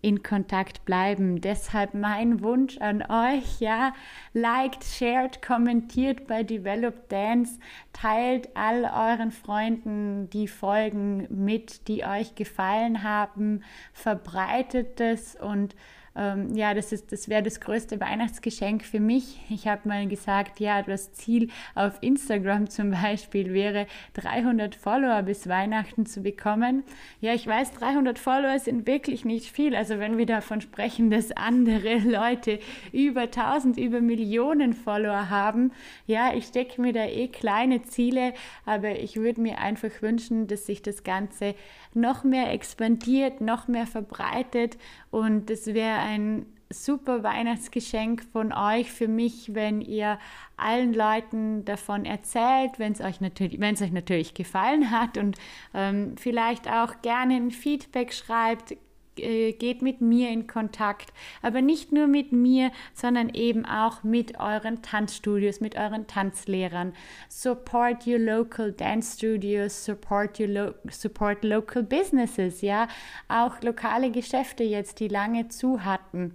in 0.02 0.24
Kontakt 0.24 0.86
bleiben. 0.86 1.42
Deshalb 1.42 1.94
mein 1.94 2.42
Wunsch 2.42 2.78
an 2.80 3.02
euch, 3.04 3.60
ja, 3.60 3.94
liked, 4.34 4.84
shared, 4.84 5.42
kommentiert 5.42 6.28
bei 6.28 6.44
Develop 6.44 7.10
Dance, 7.10 7.60
teilt 7.94 8.50
all 8.56 8.84
euren 8.84 9.32
Freunden 9.32 10.30
die 10.30 10.48
Folgen 10.48 11.28
mit, 11.30 11.88
die 11.88 12.04
euch 12.04 12.36
gefallen 12.36 13.04
haben, 13.04 13.64
verbreitet 13.94 15.00
es 15.00 15.36
und 15.36 15.76
ähm, 16.16 16.56
ja, 16.56 16.74
das, 16.74 16.90
das 16.90 17.30
wäre 17.30 17.42
das 17.42 17.62
größte 17.62 18.00
Weihnachtsgeschenk 18.00 18.84
für 18.84 19.00
mich. 19.00 19.40
Ich 19.50 19.68
habe 19.68 19.88
mal 19.88 20.08
gesagt, 20.08 20.60
ja, 20.60 20.82
das 20.82 21.14
Ziel 21.14 21.50
auf 21.74 21.98
Instagram 22.02 22.70
zum 22.70 22.92
Beispiel 22.92 23.54
wäre, 23.54 23.88
300 24.14 24.76
Follower 24.76 25.24
bis 25.24 25.48
Weihnachten 25.48 26.06
zu 26.06 26.22
bekommen. 26.22 26.84
Ja, 27.22 27.34
ich 27.34 27.48
weiß, 27.48 27.74
300 27.74 28.20
Follower 28.20 28.60
sind 28.60 28.88
wirklich 28.88 29.24
nicht 29.24 29.52
viel. 29.52 29.76
Also 29.76 30.00
wenn 30.00 30.18
wir 30.18 30.26
davon 30.26 30.60
sprechen, 30.60 31.10
dass 31.10 31.32
andere 31.32 31.98
Leute 32.06 32.60
über 32.92 33.22
1000, 33.22 33.78
über 33.78 34.02
Millionen 34.02 34.74
Follower 34.74 35.30
haben, 35.30 35.72
ja, 36.08 36.34
ich 36.34 36.46
stecke 36.46 36.82
mir 36.82 36.92
da 36.92 37.06
eh 37.06 37.30
kleine 37.30 37.84
Ziele, 37.84 38.34
aber 38.66 39.00
ich 39.00 39.16
würde 39.16 39.40
mir 39.40 39.60
einfach 39.60 40.02
wünschen, 40.02 40.48
dass 40.48 40.66
sich 40.66 40.82
das 40.82 41.04
Ganze 41.04 41.56
noch 41.94 42.24
mehr 42.24 42.52
expandiert, 42.52 43.42
noch 43.42 43.68
mehr 43.68 43.88
verbreitet 43.88 44.78
und 45.10 45.50
das 45.50 45.68
wäre 45.68 46.01
ein 46.02 46.46
super 46.70 47.24
Weihnachtsgeschenk 47.24 48.24
von 48.32 48.54
euch 48.54 48.92
für 48.92 49.08
mich, 49.08 49.54
wenn 49.54 49.82
ihr 49.82 50.20
allen 50.58 50.94
Leuten 50.94 51.66
davon 51.66 52.06
erzählt, 52.06 52.78
wenn 52.78 52.94
es 52.94 53.02
euch 53.02 53.22
natürlich, 53.22 53.60
euch 53.62 53.92
natürlich 53.92 54.34
gefallen 54.34 54.92
hat 54.92 55.18
und 55.18 55.38
ähm, 55.74 56.16
vielleicht 56.18 56.70
auch 56.70 57.02
gerne 57.02 57.36
ein 57.36 57.52
Feedback 57.52 58.14
schreibt, 58.14 58.76
äh, 59.22 59.54
geht 59.54 59.82
mit 59.82 60.02
mir 60.02 60.30
in 60.30 60.48
Kontakt, 60.48 61.14
aber 61.42 61.62
nicht 61.62 61.92
nur 61.92 62.08
mit 62.08 62.32
mir, 62.32 62.72
sondern 62.94 63.30
eben 63.30 63.66
auch 63.66 64.04
mit 64.04 64.40
euren 64.40 64.82
Tanzstudios, 64.82 65.60
mit 65.62 65.76
euren 65.76 66.08
Tanzlehrern. 66.08 66.94
Support 67.30 68.08
your 68.08 68.20
local 68.20 68.72
dance 68.72 69.18
studios, 69.18 69.86
support 69.86 70.40
your 70.40 70.48
lo 70.48 70.74
support 70.90 71.44
local 71.44 71.84
businesses, 71.84 72.62
ja, 72.62 72.88
auch 73.28 73.62
lokale 73.62 74.12
Geschäfte 74.12 74.64
jetzt, 74.64 75.00
die 75.00 75.08
lange 75.08 75.48
zu 75.48 75.84
hatten. 75.86 76.34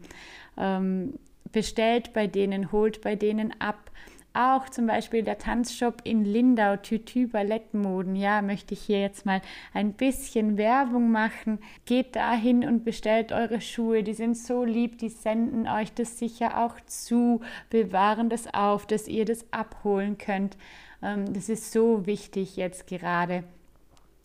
Ähm, 0.57 1.15
bestellt 1.53 2.13
bei 2.13 2.27
denen, 2.27 2.73
holt 2.73 3.01
bei 3.01 3.17
denen 3.17 3.59
ab 3.61 3.91
auch 4.37 4.69
zum 4.69 4.87
Beispiel 4.87 5.23
der 5.23 5.39
Tanzshop 5.39 6.03
in 6.05 6.25
Lindau, 6.25 6.77
Tütü 6.77 7.27
Ballettmoden. 7.27 8.15
Ja, 8.15 8.43
möchte 8.43 8.75
ich 8.75 8.83
hier 8.83 9.01
jetzt 9.01 9.25
mal 9.25 9.41
ein 9.73 9.93
bisschen 9.95 10.57
Werbung 10.59 11.11
machen. 11.11 11.59
Geht 11.87 12.17
dahin 12.17 12.67
und 12.67 12.85
bestellt 12.85 13.33
eure 13.33 13.61
Schuhe. 13.61 14.03
Die 14.03 14.15
sind 14.15 14.37
so 14.37 14.65
lieb, 14.65 14.99
die 14.99 15.09
senden 15.09 15.67
euch 15.67 15.93
das 15.93 16.19
sicher 16.19 16.65
auch 16.65 16.77
zu, 16.87 17.41
bewahren 17.71 18.29
das 18.29 18.53
auf, 18.53 18.87
dass 18.87 19.09
ihr 19.09 19.25
das 19.25 19.45
abholen 19.53 20.19
könnt. 20.19 20.57
Ähm, 21.03 21.33
das 21.33 21.49
ist 21.49 21.73
so 21.73 22.07
wichtig 22.07 22.57
jetzt 22.57 22.87
gerade 22.87 23.45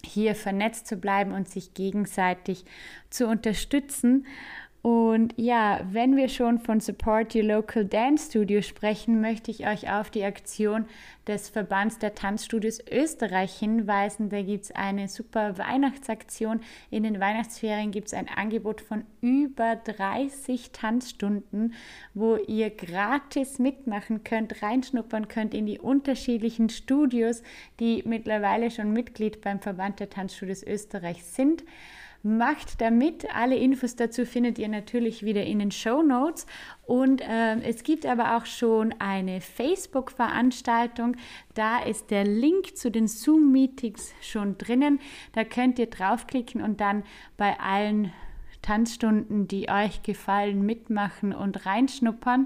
hier 0.03 0.35
vernetzt 0.35 0.87
zu 0.87 0.97
bleiben 0.97 1.31
und 1.31 1.47
sich 1.47 1.73
gegenseitig 1.73 2.65
zu 3.09 3.27
unterstützen. 3.27 4.25
Und 4.81 5.35
ja, 5.37 5.81
wenn 5.91 6.15
wir 6.15 6.27
schon 6.27 6.57
von 6.57 6.79
Support 6.79 7.35
Your 7.35 7.43
Local 7.43 7.85
Dance 7.85 8.31
Studio 8.31 8.63
sprechen, 8.63 9.21
möchte 9.21 9.51
ich 9.51 9.67
euch 9.67 9.91
auf 9.91 10.09
die 10.09 10.23
Aktion 10.23 10.85
des 11.27 11.49
Verbands 11.49 11.99
der 11.99 12.15
Tanzstudios 12.15 12.79
Österreich 12.89 13.53
hinweisen. 13.53 14.29
Da 14.29 14.41
gibt 14.41 14.63
es 14.63 14.71
eine 14.71 15.07
super 15.07 15.59
Weihnachtsaktion. 15.59 16.61
In 16.89 17.03
den 17.03 17.19
Weihnachtsferien 17.19 17.91
gibt 17.91 18.07
es 18.07 18.15
ein 18.15 18.27
Angebot 18.27 18.81
von 18.81 19.03
über 19.21 19.75
30 19.75 20.71
Tanzstunden, 20.71 21.75
wo 22.15 22.37
ihr 22.37 22.71
gratis 22.71 23.59
mitmachen 23.59 24.23
könnt, 24.23 24.63
reinschnuppern 24.63 25.27
könnt 25.27 25.53
in 25.53 25.67
die 25.67 25.77
unterschiedlichen 25.77 26.69
Studios, 26.69 27.43
die 27.79 28.01
mittlerweile 28.07 28.71
schon 28.71 28.93
Mitglied 28.93 29.41
beim 29.41 29.59
Verband 29.59 29.99
der 29.99 30.09
Tanzstudios 30.09 30.63
Österreich 30.63 31.23
sind. 31.23 31.63
Macht 32.23 32.81
damit. 32.81 33.33
Alle 33.33 33.55
Infos 33.55 33.95
dazu 33.95 34.25
findet 34.25 34.59
ihr 34.59 34.67
natürlich 34.67 35.23
wieder 35.23 35.43
in 35.43 35.57
den 35.59 35.71
Show 35.71 36.03
Notes. 36.03 36.45
Und 36.85 37.21
äh, 37.21 37.59
es 37.61 37.83
gibt 37.83 38.05
aber 38.05 38.37
auch 38.37 38.45
schon 38.45 38.93
eine 38.99 39.41
Facebook-Veranstaltung. 39.41 41.15
Da 41.55 41.81
ist 41.83 42.11
der 42.11 42.23
Link 42.25 42.77
zu 42.77 42.91
den 42.91 43.07
Zoom-Meetings 43.07 44.13
schon 44.21 44.57
drinnen. 44.57 44.99
Da 45.33 45.43
könnt 45.43 45.79
ihr 45.79 45.87
draufklicken 45.87 46.61
und 46.61 46.79
dann 46.79 47.03
bei 47.37 47.59
allen 47.59 48.13
Tanzstunden, 48.61 49.47
die 49.47 49.69
euch 49.69 50.03
gefallen, 50.03 50.63
mitmachen 50.63 51.33
und 51.33 51.65
reinschnuppern. 51.65 52.45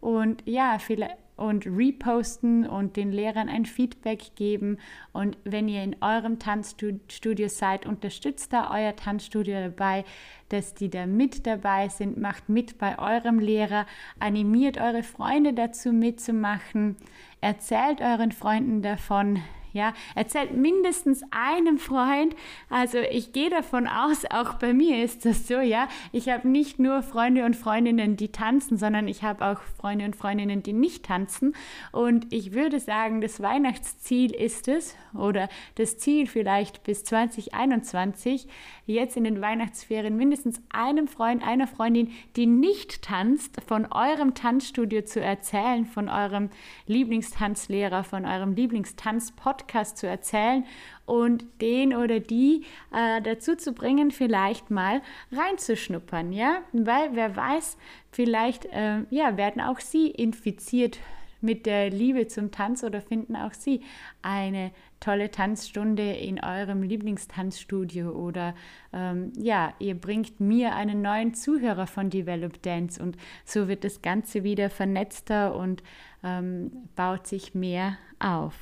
Und 0.00 0.42
ja, 0.46 0.78
vielleicht 0.78 1.16
und 1.36 1.66
reposten 1.66 2.66
und 2.66 2.96
den 2.96 3.10
Lehrern 3.10 3.48
ein 3.48 3.66
Feedback 3.66 4.36
geben. 4.36 4.78
Und 5.12 5.36
wenn 5.44 5.68
ihr 5.68 5.82
in 5.82 5.96
eurem 6.00 6.38
Tanzstudio 6.38 7.48
seid, 7.48 7.86
unterstützt 7.86 8.52
da 8.52 8.70
euer 8.72 8.94
Tanzstudio 8.94 9.54
dabei, 9.54 10.04
dass 10.48 10.74
die 10.74 10.90
da 10.90 11.06
mit 11.06 11.46
dabei 11.46 11.88
sind. 11.88 12.18
Macht 12.18 12.48
mit 12.48 12.78
bei 12.78 12.98
eurem 12.98 13.38
Lehrer, 13.38 13.86
animiert 14.20 14.78
eure 14.78 15.02
Freunde 15.02 15.52
dazu 15.52 15.92
mitzumachen, 15.92 16.96
erzählt 17.40 18.00
euren 18.00 18.32
Freunden 18.32 18.82
davon, 18.82 19.42
ja, 19.74 19.92
erzählt 20.14 20.56
mindestens 20.56 21.22
einem 21.30 21.78
Freund. 21.78 22.34
Also 22.70 22.98
ich 22.98 23.32
gehe 23.32 23.50
davon 23.50 23.86
aus, 23.86 24.24
auch 24.30 24.54
bei 24.54 24.72
mir 24.72 25.04
ist 25.04 25.26
das 25.26 25.46
so, 25.46 25.60
ja. 25.60 25.88
Ich 26.12 26.28
habe 26.28 26.48
nicht 26.48 26.78
nur 26.78 27.02
Freunde 27.02 27.44
und 27.44 27.56
Freundinnen, 27.56 28.16
die 28.16 28.28
tanzen, 28.28 28.78
sondern 28.78 29.08
ich 29.08 29.22
habe 29.22 29.44
auch 29.44 29.60
Freunde 29.60 30.04
und 30.04 30.16
Freundinnen, 30.16 30.62
die 30.62 30.72
nicht 30.72 31.04
tanzen. 31.04 31.54
Und 31.90 32.32
ich 32.32 32.52
würde 32.52 32.78
sagen, 32.78 33.20
das 33.20 33.42
Weihnachtsziel 33.42 34.32
ist 34.32 34.68
es, 34.68 34.94
oder 35.12 35.48
das 35.74 35.98
Ziel 35.98 36.26
vielleicht 36.26 36.84
bis 36.84 37.04
2021, 37.04 38.46
jetzt 38.86 39.16
in 39.16 39.24
den 39.24 39.40
Weihnachtsferien 39.40 40.16
mindestens 40.16 40.60
einem 40.70 41.08
Freund, 41.08 41.46
einer 41.46 41.66
Freundin, 41.66 42.10
die 42.36 42.46
nicht 42.46 43.02
tanzt, 43.02 43.60
von 43.66 43.90
eurem 43.90 44.34
Tanzstudio 44.34 45.02
zu 45.02 45.20
erzählen, 45.20 45.86
von 45.86 46.08
eurem 46.08 46.50
Lieblingstanzlehrer, 46.86 48.04
von 48.04 48.24
eurem 48.26 48.54
Lieblingstanzpodcast 48.54 49.54
Podcast 49.64 49.98
zu 49.98 50.06
erzählen 50.06 50.64
und 51.06 51.44
den 51.60 51.94
oder 51.94 52.18
die 52.18 52.64
äh, 52.92 53.20
dazu 53.20 53.56
zu 53.56 53.72
bringen, 53.72 54.10
vielleicht 54.10 54.70
mal 54.70 55.02
reinzuschnuppern, 55.32 56.32
ja, 56.32 56.62
weil 56.72 57.10
wer 57.12 57.36
weiß, 57.36 57.76
vielleicht 58.10 58.66
äh, 58.66 59.02
ja, 59.10 59.36
werden 59.36 59.60
auch 59.60 59.80
sie 59.80 60.08
infiziert 60.10 60.98
mit 61.40 61.66
der 61.66 61.90
Liebe 61.90 62.26
zum 62.26 62.50
Tanz 62.50 62.82
oder 62.84 63.02
finden 63.02 63.36
auch 63.36 63.52
Sie 63.52 63.82
eine 64.22 64.70
tolle 65.04 65.30
Tanzstunde 65.30 66.12
in 66.12 66.42
eurem 66.42 66.82
Lieblingstanzstudio 66.82 68.10
oder 68.10 68.54
ähm, 68.92 69.32
ja, 69.36 69.74
ihr 69.78 69.94
bringt 69.94 70.40
mir 70.40 70.74
einen 70.74 71.02
neuen 71.02 71.34
Zuhörer 71.34 71.86
von 71.86 72.08
Develop 72.08 72.62
Dance 72.62 73.02
und 73.02 73.18
so 73.44 73.68
wird 73.68 73.84
das 73.84 74.00
Ganze 74.00 74.44
wieder 74.44 74.70
vernetzter 74.70 75.54
und 75.54 75.82
ähm, 76.22 76.70
baut 76.96 77.26
sich 77.26 77.54
mehr 77.54 77.98
auf. 78.18 78.54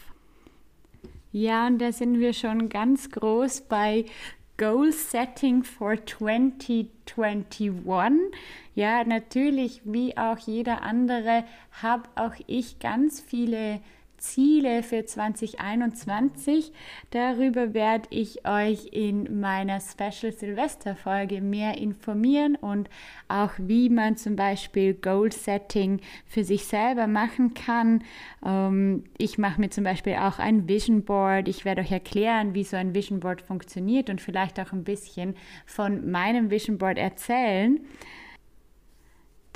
Ja, 1.30 1.68
und 1.68 1.78
da 1.78 1.92
sind 1.92 2.18
wir 2.18 2.32
schon 2.32 2.68
ganz 2.68 3.10
groß 3.10 3.62
bei 3.62 4.04
Goal 4.56 4.90
Setting 4.90 5.62
for 5.62 5.94
2021. 6.04 7.70
Ja, 8.74 9.04
natürlich, 9.04 9.80
wie 9.84 10.16
auch 10.16 10.38
jeder 10.38 10.82
andere, 10.82 11.44
habe 11.80 12.08
auch 12.16 12.34
ich 12.48 12.80
ganz 12.80 13.20
viele 13.20 13.80
Ziele 14.22 14.82
für 14.84 15.04
2021. 15.04 16.72
Darüber 17.10 17.74
werde 17.74 18.06
ich 18.10 18.46
euch 18.46 18.86
in 18.92 19.40
meiner 19.40 19.80
Special 19.80 20.32
Silvester 20.32 20.94
Folge 20.94 21.40
mehr 21.40 21.76
informieren 21.76 22.54
und 22.54 22.88
auch 23.28 23.50
wie 23.58 23.90
man 23.90 24.16
zum 24.16 24.36
Beispiel 24.36 24.94
Goal 24.94 25.32
Setting 25.32 26.00
für 26.24 26.44
sich 26.44 26.64
selber 26.64 27.08
machen 27.08 27.54
kann. 27.54 28.04
Ähm, 28.46 29.04
ich 29.18 29.38
mache 29.38 29.60
mir 29.60 29.70
zum 29.70 29.84
Beispiel 29.84 30.14
auch 30.14 30.38
ein 30.38 30.68
Vision 30.68 31.04
Board. 31.04 31.48
Ich 31.48 31.64
werde 31.64 31.80
euch 31.82 31.92
erklären, 31.92 32.54
wie 32.54 32.64
so 32.64 32.76
ein 32.76 32.94
Vision 32.94 33.20
Board 33.20 33.42
funktioniert 33.42 34.08
und 34.08 34.20
vielleicht 34.20 34.60
auch 34.60 34.72
ein 34.72 34.84
bisschen 34.84 35.34
von 35.66 36.10
meinem 36.10 36.50
Vision 36.50 36.78
Board 36.78 36.96
erzählen. 36.96 37.80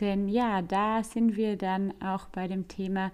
Denn 0.01 0.29
ja, 0.29 0.61
da 0.61 1.05
sind 1.05 1.37
wir 1.37 1.57
dann 1.57 1.95
auch 2.03 2.27
bei 2.27 2.49
dem 2.49 2.69
Thema 2.69 3.13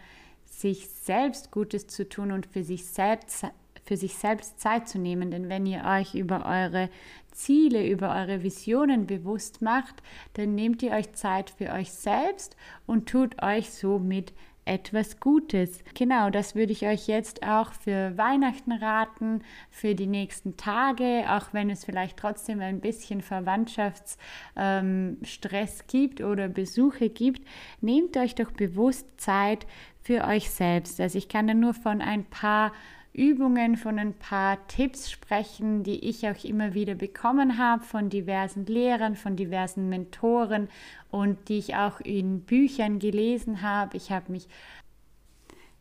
sich 0.53 0.89
selbst 0.89 1.51
Gutes 1.51 1.87
zu 1.87 2.09
tun 2.09 2.31
und 2.31 2.47
für 2.47 2.63
sich 2.63 2.87
selbst, 2.87 3.47
für 3.85 3.97
sich 3.97 4.15
selbst 4.15 4.61
Zeit 4.61 4.89
zu 4.89 4.99
nehmen. 4.99 5.31
Denn 5.31 5.49
wenn 5.49 5.67
ihr 5.67 5.85
euch 5.85 6.15
über 6.15 6.47
eure 6.47 6.91
Ziele, 7.33 7.89
über 7.89 8.15
eure 8.15 8.43
Visionen 8.43 9.07
bewusst 9.07 9.63
macht, 9.63 10.03
dann 10.35 10.55
nehmt 10.55 10.83
ihr 10.83 10.93
euch 10.93 11.13
Zeit 11.15 11.51
für 11.51 11.73
euch 11.73 11.93
selbst 11.93 12.57
und 12.87 13.09
tut 13.09 13.43
euch 13.43 13.71
somit 13.71 14.33
etwas 14.65 15.19
Gutes. 15.19 15.83
Genau, 15.95 16.31
das 16.31 16.55
würde 16.55 16.71
ich 16.73 16.87
euch 16.87 17.09
jetzt 17.09 17.43
auch 17.43 17.73
für 17.73 18.17
Weihnachten 18.17 18.71
raten, 18.73 19.43
für 19.71 19.97
die 19.97 20.07
nächsten 20.07 20.57
Tage, 20.57 21.25
auch 21.29 21.53
wenn 21.53 21.69
es 21.69 21.85
vielleicht 21.85 22.17
trotzdem 22.17 22.61
ein 22.61 22.79
bisschen 22.81 23.23
Verwandtschaftsstress 23.23 25.81
ähm, 25.81 25.87
gibt 25.89 26.21
oder 26.21 26.47
Besuche 26.49 27.11
gibt. 27.11 27.45
Nehmt 27.81 28.17
euch 28.17 28.37
doch 28.37 28.53
bewusst 28.53 29.09
Zeit 29.17 29.67
für 30.03 30.25
euch 30.25 30.51
selbst. 30.51 31.01
Also 31.01 31.19
ich 31.19 31.29
kann 31.29 31.47
da 31.47 31.55
nur 31.55 31.75
von 31.75 32.01
ein 32.01 32.25
paar 32.25 32.73
Übungen, 33.15 33.77
von 33.77 33.99
ein 33.99 34.15
paar 34.15 34.67
Tipps 34.69 35.11
sprechen, 35.11 35.83
die 35.83 36.09
ich 36.09 36.27
auch 36.29 36.45
immer 36.45 36.73
wieder 36.73 36.95
bekommen 36.95 37.59
habe 37.59 37.85
von 37.85 38.09
diversen 38.09 38.65
Lehrern, 38.65 39.17
von 39.17 39.37
diversen 39.37 39.89
Mentoren 39.91 40.69
und 41.11 41.49
die 41.49 41.59
ich 41.59 41.77
auch 41.77 42.01
in 42.01 42.41
Büchern 42.41 42.99
gelesen 42.99 43.61
habe. 43.61 43.99
Ich 43.99 44.11
habe 44.11 44.33
mich 44.33 44.49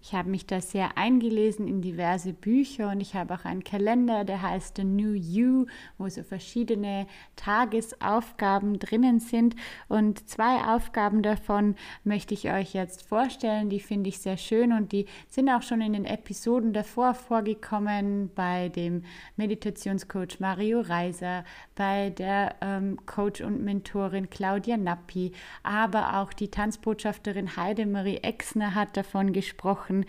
ich 0.03 0.13
habe 0.13 0.29
mich 0.29 0.47
da 0.47 0.61
sehr 0.61 0.97
eingelesen 0.97 1.67
in 1.67 1.81
diverse 1.81 2.33
Bücher 2.33 2.89
und 2.89 3.01
ich 3.01 3.13
habe 3.13 3.35
auch 3.35 3.45
einen 3.45 3.63
Kalender, 3.63 4.23
der 4.23 4.41
heißt 4.41 4.77
The 4.77 4.83
New 4.83 5.13
You, 5.13 5.67
wo 5.99 6.09
so 6.09 6.23
verschiedene 6.23 7.05
Tagesaufgaben 7.35 8.79
drinnen 8.79 9.19
sind. 9.19 9.55
Und 9.87 10.27
zwei 10.27 10.73
Aufgaben 10.73 11.21
davon 11.21 11.75
möchte 12.03 12.33
ich 12.33 12.51
euch 12.51 12.73
jetzt 12.73 13.03
vorstellen. 13.03 13.69
Die 13.69 13.79
finde 13.79 14.09
ich 14.09 14.17
sehr 14.17 14.37
schön 14.37 14.73
und 14.73 14.91
die 14.91 15.05
sind 15.29 15.49
auch 15.49 15.61
schon 15.61 15.81
in 15.81 15.93
den 15.93 16.05
Episoden 16.05 16.73
davor 16.73 17.13
vorgekommen 17.13 18.31
bei 18.33 18.69
dem 18.69 19.03
Meditationscoach 19.35 20.39
Mario 20.39 20.81
Reiser, 20.81 21.43
bei 21.75 22.09
der 22.09 22.55
ähm, 22.61 22.97
Coach 23.05 23.41
und 23.41 23.63
Mentorin 23.63 24.31
Claudia 24.31 24.77
Nappi, 24.77 25.31
aber 25.61 26.17
auch 26.17 26.33
die 26.33 26.49
Tanzbotschafterin 26.49 27.55
Heidemarie 27.55 28.17
Exner 28.17 28.73
hat 28.73 28.97
davon 28.97 29.31
gesprochen 29.31 29.90
machen. 29.91 30.05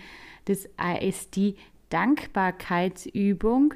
Das 0.46 0.68
ist 1.00 1.36
die 1.36 1.56
Dankbarkeitsübung, 1.90 3.74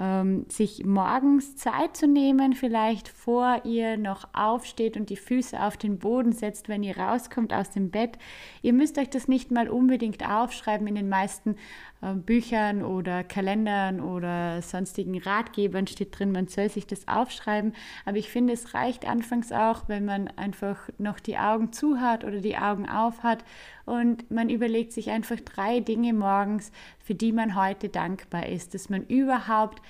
ähm, 0.00 0.46
sich 0.48 0.84
morgens 0.84 1.56
Zeit 1.56 1.96
zu 1.96 2.08
nehmen, 2.08 2.54
vielleicht 2.54 3.08
vor 3.08 3.62
ihr 3.64 3.96
noch 3.96 4.28
aufsteht 4.32 4.96
und 4.96 5.10
die 5.10 5.16
Füße 5.16 5.60
auf 5.60 5.76
den 5.76 5.98
Boden 5.98 6.32
setzt, 6.32 6.68
wenn 6.68 6.82
ihr 6.82 6.98
rauskommt 6.98 7.52
aus 7.54 7.70
dem 7.70 7.90
Bett. 7.90 8.18
Ihr 8.62 8.72
müsst 8.72 8.98
euch 8.98 9.08
das 9.08 9.28
nicht 9.28 9.50
mal 9.50 9.68
unbedingt 9.68 10.28
aufschreiben. 10.28 10.86
In 10.86 10.96
den 10.96 11.08
meisten 11.08 11.56
äh, 12.02 12.14
Büchern 12.14 12.82
oder 12.82 13.22
Kalendern 13.22 14.00
oder 14.00 14.62
sonstigen 14.62 15.18
Ratgebern 15.18 15.86
steht 15.86 16.18
drin, 16.18 16.32
man 16.32 16.48
soll 16.48 16.68
sich 16.68 16.86
das 16.86 17.06
aufschreiben. 17.06 17.72
Aber 18.04 18.16
ich 18.16 18.30
finde, 18.30 18.52
es 18.52 18.74
reicht 18.74 19.06
anfangs 19.06 19.52
auch, 19.52 19.88
wenn 19.88 20.04
man 20.04 20.28
einfach 20.36 20.88
noch 20.98 21.20
die 21.20 21.38
Augen 21.38 21.72
zu 21.72 22.00
hat 22.00 22.24
oder 22.24 22.40
die 22.40 22.56
Augen 22.56 22.88
auf 22.88 23.22
hat 23.22 23.44
und 23.86 24.30
man 24.30 24.48
überlegt 24.48 24.92
sich 24.92 25.10
einfach 25.10 25.38
drei 25.40 25.80
Dinge 25.80 26.12
morgens, 26.12 26.72
für 26.98 27.14
die 27.14 27.32
man 27.32 27.54
heute 27.54 27.88
dankbar 27.88 28.46
ist, 28.46 28.74
dass 28.74 28.88
man 28.88 29.04
überhaupt 29.06 29.82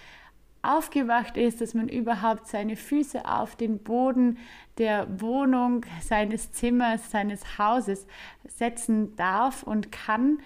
aufgewacht 0.65 1.37
ist, 1.37 1.61
dass 1.61 1.75
man 1.75 1.89
überhaupt 1.89 2.47
seine 2.49 2.77
Füße 2.77 3.27
auf 3.27 3.57
den 3.57 3.79
Boden 3.79 4.39
der 4.79 5.21
Wohnung, 5.21 5.85
seines 6.01 6.53
Zimmers, 6.53 7.11
seines 7.11 7.59
Hauses 7.59 8.07
setzen 8.47 9.15
darf 9.17 9.63
und 9.63 9.93
kann. 9.93 10.39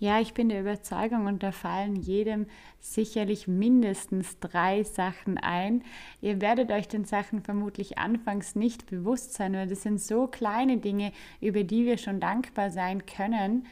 Ja, 0.00 0.20
ich 0.20 0.32
bin 0.32 0.48
der 0.48 0.60
Überzeugung 0.60 1.26
und 1.26 1.42
da 1.42 1.50
fallen 1.50 1.96
jedem 1.96 2.46
sicherlich 2.78 3.48
mindestens 3.48 4.38
drei 4.38 4.84
Sachen 4.84 5.38
ein. 5.38 5.82
Ihr 6.20 6.40
werdet 6.40 6.70
euch 6.70 6.86
den 6.86 7.04
Sachen 7.04 7.42
vermutlich 7.42 7.98
anfangs 7.98 8.54
nicht 8.54 8.86
bewusst 8.86 9.34
sein, 9.34 9.54
weil 9.54 9.66
das 9.66 9.82
sind 9.82 10.00
so 10.00 10.28
kleine 10.28 10.76
Dinge, 10.76 11.12
über 11.40 11.64
die 11.64 11.84
wir 11.84 11.98
schon 11.98 12.20
dankbar 12.20 12.70
sein 12.70 13.06
können, 13.06 13.66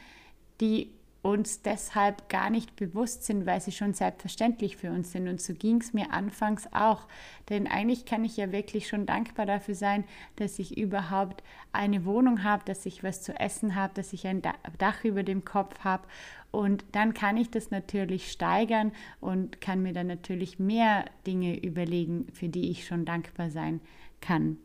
die 0.59 0.91
uns 1.21 1.61
deshalb 1.61 2.29
gar 2.29 2.49
nicht 2.49 2.75
bewusst 2.75 3.23
sind, 3.23 3.45
weil 3.45 3.59
sie 3.59 3.71
schon 3.71 3.93
selbstverständlich 3.93 4.77
für 4.77 4.91
uns 4.91 5.11
sind. 5.11 5.27
Und 5.27 5.41
so 5.41 5.53
ging 5.53 5.81
es 5.81 5.93
mir 5.93 6.11
anfangs 6.11 6.67
auch. 6.71 7.07
Denn 7.49 7.67
eigentlich 7.67 8.05
kann 8.05 8.23
ich 8.23 8.37
ja 8.37 8.51
wirklich 8.51 8.87
schon 8.87 9.05
dankbar 9.05 9.45
dafür 9.45 9.75
sein, 9.75 10.03
dass 10.37 10.59
ich 10.59 10.77
überhaupt 10.77 11.43
eine 11.71 12.05
Wohnung 12.05 12.43
habe, 12.43 12.63
dass 12.65 12.85
ich 12.85 13.03
was 13.03 13.21
zu 13.21 13.37
essen 13.39 13.75
habe, 13.75 13.93
dass 13.93 14.13
ich 14.13 14.27
ein 14.27 14.41
Dach 14.77 15.03
über 15.03 15.23
dem 15.23 15.43
Kopf 15.43 15.79
habe. 15.83 16.07
Und 16.51 16.85
dann 16.93 17.13
kann 17.13 17.37
ich 17.37 17.51
das 17.51 17.71
natürlich 17.71 18.31
steigern 18.31 18.91
und 19.19 19.61
kann 19.61 19.81
mir 19.83 19.93
dann 19.93 20.07
natürlich 20.07 20.59
mehr 20.59 21.05
Dinge 21.25 21.57
überlegen, 21.59 22.27
für 22.33 22.49
die 22.49 22.71
ich 22.71 22.85
schon 22.85 23.05
dankbar 23.05 23.49
sein 23.49 23.81
kann. 24.21 24.57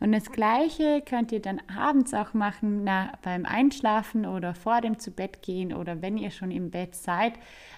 Und 0.00 0.12
das 0.12 0.30
Gleiche 0.30 1.02
könnt 1.04 1.32
ihr 1.32 1.40
dann 1.40 1.60
abends 1.74 2.14
auch 2.14 2.34
machen, 2.34 2.84
na, 2.84 3.12
beim 3.22 3.44
Einschlafen 3.44 4.26
oder 4.26 4.54
vor 4.54 4.80
dem 4.80 4.98
zu 4.98 5.10
Bett 5.10 5.42
gehen 5.42 5.72
oder 5.72 6.02
wenn 6.02 6.16
ihr 6.18 6.30
schon 6.30 6.50
im 6.50 6.70
Bett 6.70 6.94
seid. 6.94 7.34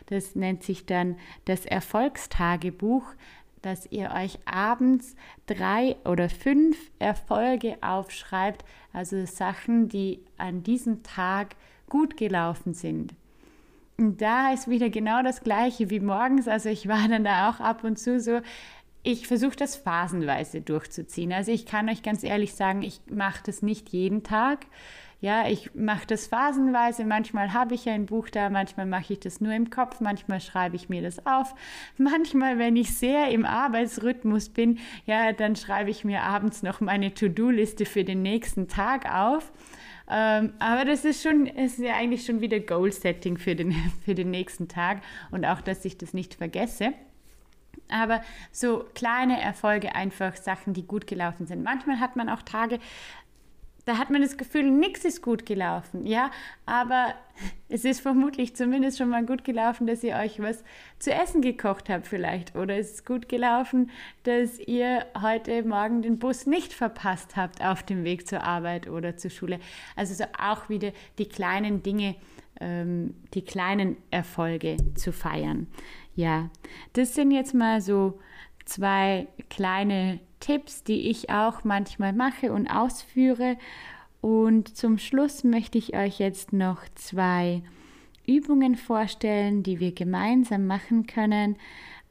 Das 0.07 0.35
nennt 0.35 0.63
sich 0.63 0.87
dann 0.87 1.17
das 1.45 1.65
Erfolgstagebuch, 1.65 3.05
dass 3.63 3.87
ihr 3.91 4.11
euch 4.11 4.39
abends 4.45 5.15
drei 5.47 5.97
oder 6.05 6.29
fünf 6.29 6.77
Erfolge 6.99 7.77
aufschreibt, 7.81 8.65
also 8.93 9.25
Sachen, 9.25 9.89
die 9.89 10.21
an 10.37 10.63
diesem 10.63 11.03
Tag 11.03 11.57
gut 11.89 12.17
gelaufen 12.17 12.75
sind. 12.75 13.15
Da 13.99 14.53
ist 14.53 14.69
wieder 14.69 14.91
genau 14.91 15.23
das 15.23 15.43
Gleiche 15.43 15.91
wie 15.91 16.01
morgens. 16.01 16.49
Also 16.49 16.69
ich 16.69 16.89
war 16.89 17.07
dann 17.09 17.25
da 17.25 17.51
auch 17.51 17.61
ab 17.61 17.85
und 17.85 17.99
zu 17.99 18.21
so, 18.21 18.41
ich 19.05 19.27
versuche 19.27 19.57
das 19.57 19.77
phasenweise 19.77 20.61
durchzuziehen. 20.61 21.33
Also 21.33 21.51
ich 21.53 21.67
kann 21.67 21.89
euch 21.89 22.03
ganz 22.03 22.23
ehrlich 22.23 22.55
sagen, 22.55 22.83
ich 22.83 23.01
mache 23.11 23.43
das 23.45 23.63
nicht 23.63 23.89
jeden 23.91 24.23
Tag. 24.23 24.67
Ja, 25.21 25.49
ich 25.49 25.73
mache 25.75 26.07
das 26.07 26.27
phasenweise. 26.27 27.05
Manchmal 27.05 27.53
habe 27.53 27.75
ich 27.75 27.89
ein 27.89 28.07
Buch 28.07 28.29
da, 28.29 28.51
manchmal 28.51 28.87
mache 28.87 29.13
ich 29.13 29.21
das 29.21 29.41
nur 29.41 29.53
im 29.53 29.71
Kopf, 29.71 30.01
manchmal 30.01 30.41
schreibe 30.41 30.75
ich 30.75 30.89
mir 30.89 31.01
das 31.01 31.27
auf. 31.27 31.55
Manchmal, 31.97 32.59
wenn 32.59 32.75
ich 32.75 32.97
sehr 32.97 33.31
im 33.31 33.45
Arbeitsrhythmus 33.45 34.49
bin, 34.49 34.81
ja, 35.07 35.33
dann 35.33 35.55
schreibe 35.55 35.91
ich 35.91 36.05
mir 36.05 36.23
abends 36.23 36.65
noch 36.65 36.81
meine 36.81 37.15
To-Do-Liste 37.15 37.87
für 37.87 38.03
den 38.03 38.23
nächsten 38.23 38.67
Tag 38.67 39.13
auf. 39.15 39.53
Ähm, 40.13 40.53
aber 40.59 40.85
das 40.85 41.07
ist 41.07 41.23
schon, 41.23 41.47
ist 41.47 41.79
ja 41.79 41.95
eigentlich 41.95 42.27
schon 42.27 42.43
wieder 42.43 42.61
Goal-Setting 42.61 43.39
für 43.39 43.57
den, 43.57 43.73
für 44.05 44.15
den 44.15 44.31
nächsten 44.31 44.69
Tag 44.69 45.01
und 45.31 45.47
auch, 45.47 45.63
dass 45.63 45.85
ich 45.85 45.97
das 45.97 46.13
nicht 46.13 46.35
vergesse. 46.35 46.93
Aber 47.89 48.23
so 48.51 48.85
kleine 48.95 49.41
Erfolge, 49.41 49.95
einfach 49.95 50.37
Sachen, 50.37 50.75
die 50.75 50.87
gut 50.87 51.07
gelaufen 51.07 51.47
sind. 51.47 51.63
Manchmal 51.63 52.01
hat 52.01 52.17
man 52.17 52.29
auch 52.29 52.43
Tage, 52.43 52.79
da 53.85 53.99
hat 53.99 54.11
man 54.11 54.23
das 54.23 54.37
Gefühl, 54.37 54.71
nichts 54.71 55.05
ist 55.05 55.23
gut 55.23 55.45
gelaufen, 55.45 56.07
ja, 56.07 56.31
aber 56.67 57.15
es 57.69 57.85
ist 57.85 58.01
vermutlich 58.01 58.55
zumindest 58.55 58.99
schon 58.99 59.09
mal 59.09 59.25
gut 59.25 59.45
gelaufen, 59.45 59.87
dass 59.87 60.05
ihr 60.05 60.17
euch 60.17 60.41
was 60.41 60.63
zu 60.99 61.13
essen 61.13 61.43
gekocht 61.43 61.89
habt 61.89 62.07
vielleicht 62.07 62.55
oder 62.55 62.77
es 62.77 62.93
ist 62.93 63.07
gut 63.07 63.29
gelaufen, 63.29 63.91
dass 64.23 64.59
ihr 64.59 65.07
heute 65.21 65.63
Morgen 65.65 66.03
den 66.03 66.19
Bus 66.19 66.47
nicht 66.47 66.73
verpasst 66.73 67.37
habt 67.37 67.63
auf 67.63 67.83
dem 67.83 68.05
Weg 68.05 68.29
zur 68.29 68.45
Arbeit 68.45 68.89
oder 68.89 69.17
zur 69.17 69.31
Schule. 69.31 69.59
Also 69.97 70.15
so 70.15 70.25
auch 70.39 70.69
wieder 70.69 70.93
die 71.19 71.29
kleinen 71.29 71.83
Dinge, 71.83 72.15
ähm, 72.61 73.15
die 73.35 73.43
kleinen 73.43 73.97
Erfolge 74.11 74.77
zu 74.95 75.13
feiern. 75.13 75.67
Ja, 76.15 76.51
das 76.93 77.15
sind 77.15 77.31
jetzt 77.31 77.55
mal 77.55 77.81
so 77.81 78.21
zwei 78.65 79.27
kleine 79.51 80.21
Tipps, 80.43 80.83
die 80.83 81.09
ich 81.09 81.31
auch 81.31 81.65
manchmal 81.65 82.13
mache 82.13 82.53
und 82.53 82.67
ausführe. 82.67 83.57
Und 84.21 84.77
zum 84.77 84.99
Schluss 84.99 85.45
möchte 85.45 85.79
ich 85.79 85.97
euch 85.97 86.19
jetzt 86.19 86.53
noch 86.53 86.83
zwei 86.97 87.63
Übungen 88.27 88.77
vorstellen, 88.77 89.63
die 89.63 89.81
wir 89.81 89.93
gemeinsam 89.93 90.67
machen 90.67 91.07
können. 91.07 91.57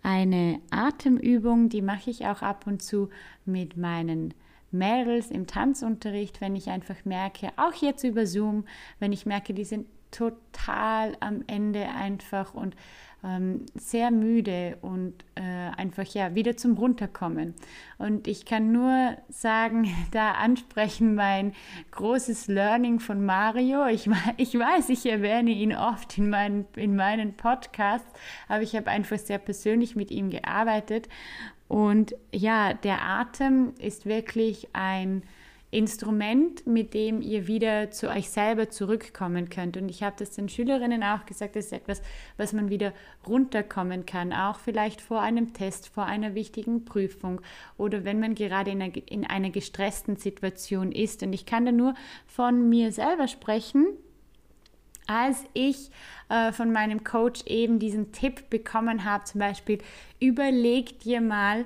eine 0.03 0.59
Atemübung, 0.71 1.69
die 1.69 1.83
mache 1.83 2.09
ich 2.09 2.25
auch 2.25 2.41
ab 2.41 2.65
und 2.65 2.81
zu 2.81 3.09
mit 3.45 3.77
meinen 3.77 4.33
Mädels 4.71 5.29
im 5.29 5.45
Tanzunterricht, 5.45 6.41
wenn 6.41 6.55
ich 6.55 6.69
einfach 6.69 7.05
merke, 7.05 7.49
auch 7.57 7.73
jetzt 7.73 8.03
über 8.03 8.25
Zoom, 8.25 8.65
wenn 8.99 9.11
ich 9.11 9.27
merke, 9.27 9.53
die 9.53 9.65
sind 9.65 9.85
total 10.09 11.15
am 11.19 11.43
Ende 11.47 11.87
einfach 11.89 12.53
und 12.53 12.75
ähm, 13.23 13.65
sehr 13.75 14.11
müde 14.11 14.77
und 14.81 15.13
äh, 15.35 15.70
einfach 15.81 16.05
ja 16.05 16.35
wieder 16.35 16.55
zum 16.55 16.77
Runterkommen. 16.77 17.55
Und 17.97 18.27
ich 18.27 18.45
kann 18.45 18.71
nur 18.71 19.17
sagen, 19.29 19.89
da 20.11 20.33
ansprechen 20.33 21.15
mein 21.15 21.53
großes 21.91 22.47
Learning 22.47 22.99
von 22.99 23.25
Mario. 23.25 23.87
Ich, 23.87 24.09
ich 24.37 24.57
weiß, 24.57 24.89
ich 24.89 25.05
erwähne 25.05 25.51
ihn 25.51 25.75
oft 25.75 26.17
in 26.17 26.29
meinen, 26.29 26.65
in 26.75 26.95
meinen 26.95 27.33
Podcasts, 27.33 28.07
aber 28.47 28.61
ich 28.61 28.75
habe 28.75 28.89
einfach 28.89 29.17
sehr 29.17 29.39
persönlich 29.39 29.95
mit 29.95 30.11
ihm 30.11 30.29
gearbeitet. 30.29 31.09
Und 31.67 32.15
ja, 32.31 32.73
der 32.73 33.01
Atem 33.01 33.73
ist 33.79 34.05
wirklich 34.05 34.67
ein 34.73 35.23
Instrument, 35.71 36.67
mit 36.67 36.93
dem 36.93 37.21
ihr 37.21 37.47
wieder 37.47 37.91
zu 37.91 38.09
euch 38.09 38.29
selber 38.29 38.69
zurückkommen 38.69 39.49
könnt. 39.49 39.77
Und 39.77 39.87
ich 39.87 40.03
habe 40.03 40.17
das 40.19 40.31
den 40.31 40.49
Schülerinnen 40.49 41.01
auch 41.01 41.25
gesagt, 41.25 41.55
das 41.55 41.67
ist 41.67 41.71
etwas, 41.71 42.01
was 42.35 42.51
man 42.51 42.69
wieder 42.69 42.93
runterkommen 43.25 44.05
kann, 44.05 44.33
auch 44.33 44.59
vielleicht 44.59 44.99
vor 44.99 45.21
einem 45.21 45.53
Test, 45.53 45.87
vor 45.87 46.05
einer 46.05 46.35
wichtigen 46.35 46.83
Prüfung 46.83 47.41
oder 47.77 48.03
wenn 48.03 48.19
man 48.19 48.35
gerade 48.35 48.71
in 48.71 48.81
einer, 48.81 48.93
in 49.07 49.25
einer 49.25 49.49
gestressten 49.49 50.17
Situation 50.17 50.91
ist. 50.91 51.23
Und 51.23 51.31
ich 51.31 51.45
kann 51.45 51.65
da 51.65 51.71
nur 51.71 51.93
von 52.27 52.67
mir 52.67 52.91
selber 52.91 53.29
sprechen, 53.29 53.87
als 55.07 55.43
ich 55.53 55.89
äh, 56.29 56.51
von 56.51 56.71
meinem 56.71 57.03
Coach 57.03 57.43
eben 57.45 57.79
diesen 57.79 58.11
Tipp 58.11 58.49
bekommen 58.49 59.05
habe, 59.05 59.23
zum 59.23 59.39
Beispiel, 59.39 59.79
überleg 60.19 60.99
dir 60.99 61.21
mal, 61.21 61.65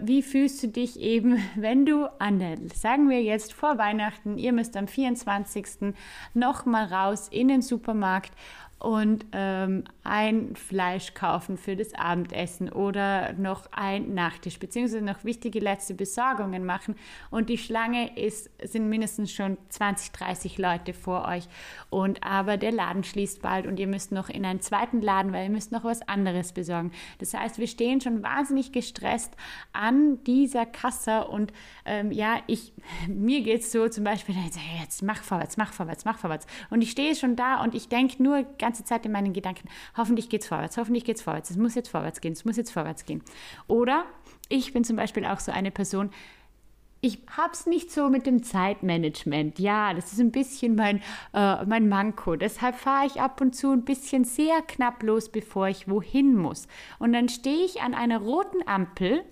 wie 0.00 0.22
fühlst 0.22 0.62
du 0.62 0.68
dich 0.68 0.98
eben, 1.00 1.38
wenn 1.56 1.84
du 1.86 2.06
an 2.20 2.38
der, 2.38 2.56
sagen 2.74 3.08
wir 3.08 3.22
jetzt 3.22 3.52
vor 3.52 3.78
Weihnachten, 3.78 4.38
ihr 4.38 4.52
müsst 4.52 4.76
am 4.76 4.88
24. 4.88 5.94
nochmal 6.34 6.86
raus 6.86 7.28
in 7.28 7.48
den 7.48 7.62
Supermarkt 7.62 8.32
und 8.78 9.24
ähm, 9.32 9.84
ein 10.04 10.54
Fleisch 10.54 11.14
kaufen 11.14 11.56
für 11.56 11.76
das 11.76 11.94
Abendessen 11.94 12.70
oder 12.70 13.32
noch 13.32 13.72
ein 13.72 14.14
Nachtisch, 14.14 14.58
beziehungsweise 14.58 15.02
noch 15.02 15.24
wichtige 15.24 15.60
letzte 15.60 15.94
Besorgungen 15.94 16.66
machen. 16.66 16.94
Und 17.30 17.48
die 17.48 17.56
Schlange 17.56 18.16
ist, 18.18 18.50
sind 18.62 18.88
mindestens 18.88 19.32
schon 19.32 19.56
20, 19.70 20.12
30 20.12 20.58
Leute 20.58 20.92
vor 20.92 21.26
euch. 21.26 21.48
Und 21.88 22.22
aber 22.22 22.58
der 22.58 22.70
Laden 22.70 23.02
schließt 23.02 23.40
bald 23.40 23.66
und 23.66 23.80
ihr 23.80 23.86
müsst 23.86 24.12
noch 24.12 24.28
in 24.28 24.44
einen 24.44 24.60
zweiten 24.60 25.00
Laden, 25.00 25.32
weil 25.32 25.44
ihr 25.44 25.50
müsst 25.50 25.72
noch 25.72 25.84
was 25.84 26.06
anderes 26.06 26.52
besorgen. 26.52 26.92
Das 27.18 27.32
heißt, 27.32 27.58
wir 27.58 27.68
stehen 27.68 28.02
schon 28.02 28.22
wahnsinnig 28.22 28.72
gestresst 28.72 29.34
an 29.72 30.22
dieser 30.24 30.66
Kasse 30.66 31.24
und 31.28 31.52
ähm, 31.86 32.12
ja, 32.12 32.40
ich, 32.46 32.74
mir 33.08 33.40
geht 33.40 33.62
es 33.62 33.72
so 33.72 33.88
zum 33.88 34.04
Beispiel, 34.04 34.34
jetzt 34.78 35.02
mach 35.02 35.22
vorwärts, 35.22 35.56
mach 35.56 35.72
vorwärts, 35.72 36.04
mach 36.04 36.18
vorwärts. 36.18 36.46
Und 36.68 36.82
ich 36.82 36.90
stehe 36.90 37.14
schon 37.14 37.36
da 37.36 37.62
und 37.62 37.74
ich 37.74 37.88
denke 37.88 38.22
nur 38.22 38.44
ganze 38.66 38.84
Zeit 38.84 39.06
in 39.06 39.12
meinen 39.12 39.32
Gedanken, 39.32 39.68
hoffentlich 39.96 40.28
geht 40.28 40.42
es 40.42 40.48
vorwärts, 40.48 40.76
hoffentlich 40.76 41.04
geht 41.04 41.16
es 41.16 41.22
vorwärts, 41.22 41.50
es 41.50 41.56
muss 41.56 41.76
jetzt 41.76 41.88
vorwärts 41.88 42.20
gehen, 42.20 42.32
es 42.32 42.44
muss 42.44 42.56
jetzt 42.56 42.72
vorwärts 42.72 43.04
gehen. 43.04 43.22
Oder 43.68 44.04
ich 44.48 44.72
bin 44.72 44.82
zum 44.82 44.96
Beispiel 44.96 45.24
auch 45.24 45.38
so 45.38 45.52
eine 45.52 45.70
Person, 45.70 46.10
ich 47.00 47.20
habe 47.36 47.52
es 47.52 47.66
nicht 47.66 47.92
so 47.92 48.08
mit 48.08 48.26
dem 48.26 48.42
Zeitmanagement. 48.42 49.60
Ja, 49.60 49.94
das 49.94 50.12
ist 50.12 50.18
ein 50.18 50.32
bisschen 50.32 50.74
mein, 50.74 51.00
äh, 51.32 51.64
mein 51.64 51.88
Manko. 51.88 52.34
Deshalb 52.34 52.74
fahre 52.74 53.06
ich 53.06 53.20
ab 53.20 53.40
und 53.40 53.54
zu 53.54 53.70
ein 53.70 53.84
bisschen 53.84 54.24
sehr 54.24 54.62
knapp 54.62 55.02
los, 55.04 55.28
bevor 55.28 55.68
ich 55.68 55.88
wohin 55.88 56.34
muss. 56.34 56.66
Und 56.98 57.12
dann 57.12 57.28
stehe 57.28 57.64
ich 57.64 57.82
an 57.82 57.94
einer 57.94 58.18
roten 58.18 58.66
Ampel 58.66 59.22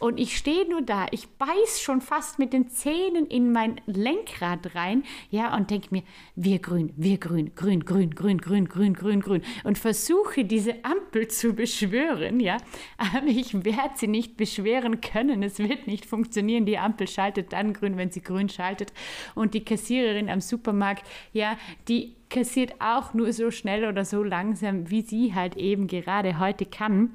und 0.00 0.20
ich 0.20 0.36
stehe 0.36 0.68
nur 0.68 0.82
da, 0.82 1.06
ich 1.10 1.28
beiß 1.28 1.80
schon 1.80 2.00
fast 2.00 2.38
mit 2.38 2.52
den 2.52 2.68
Zähnen 2.68 3.26
in 3.26 3.52
mein 3.52 3.80
Lenkrad 3.86 4.74
rein, 4.74 5.04
ja, 5.30 5.56
und 5.56 5.70
denke 5.70 5.88
mir, 5.90 6.02
wir 6.34 6.58
grün, 6.58 6.92
wir 6.96 7.18
grün, 7.18 7.52
grün, 7.54 7.84
grün, 7.84 8.10
grün, 8.10 8.38
grün, 8.38 8.66
grün, 8.66 8.94
grün, 8.94 9.20
grün. 9.20 9.42
Und 9.64 9.78
versuche 9.78 10.44
diese 10.44 10.84
Ampel 10.84 11.28
zu 11.28 11.54
beschwören, 11.54 12.40
ja. 12.40 12.58
Aber 12.98 13.26
ich 13.26 13.64
werde 13.64 13.94
sie 13.96 14.08
nicht 14.08 14.36
beschweren 14.36 15.00
können. 15.00 15.42
Es 15.42 15.58
wird 15.58 15.86
nicht 15.86 16.04
funktionieren. 16.06 16.66
Die 16.66 16.78
Ampel 16.78 17.08
schaltet 17.08 17.52
dann 17.52 17.72
grün, 17.72 17.96
wenn 17.96 18.10
sie 18.10 18.22
grün 18.22 18.48
schaltet. 18.48 18.92
Und 19.34 19.54
die 19.54 19.64
Kassiererin 19.64 20.28
am 20.28 20.40
Supermarkt, 20.40 21.06
ja, 21.32 21.56
die 21.88 22.16
kassiert 22.28 22.74
auch 22.80 23.14
nur 23.14 23.32
so 23.32 23.50
schnell 23.50 23.86
oder 23.86 24.04
so 24.04 24.22
langsam, 24.22 24.90
wie 24.90 25.02
sie 25.02 25.34
halt 25.34 25.56
eben 25.56 25.86
gerade 25.86 26.38
heute 26.38 26.66
kann. 26.66 27.10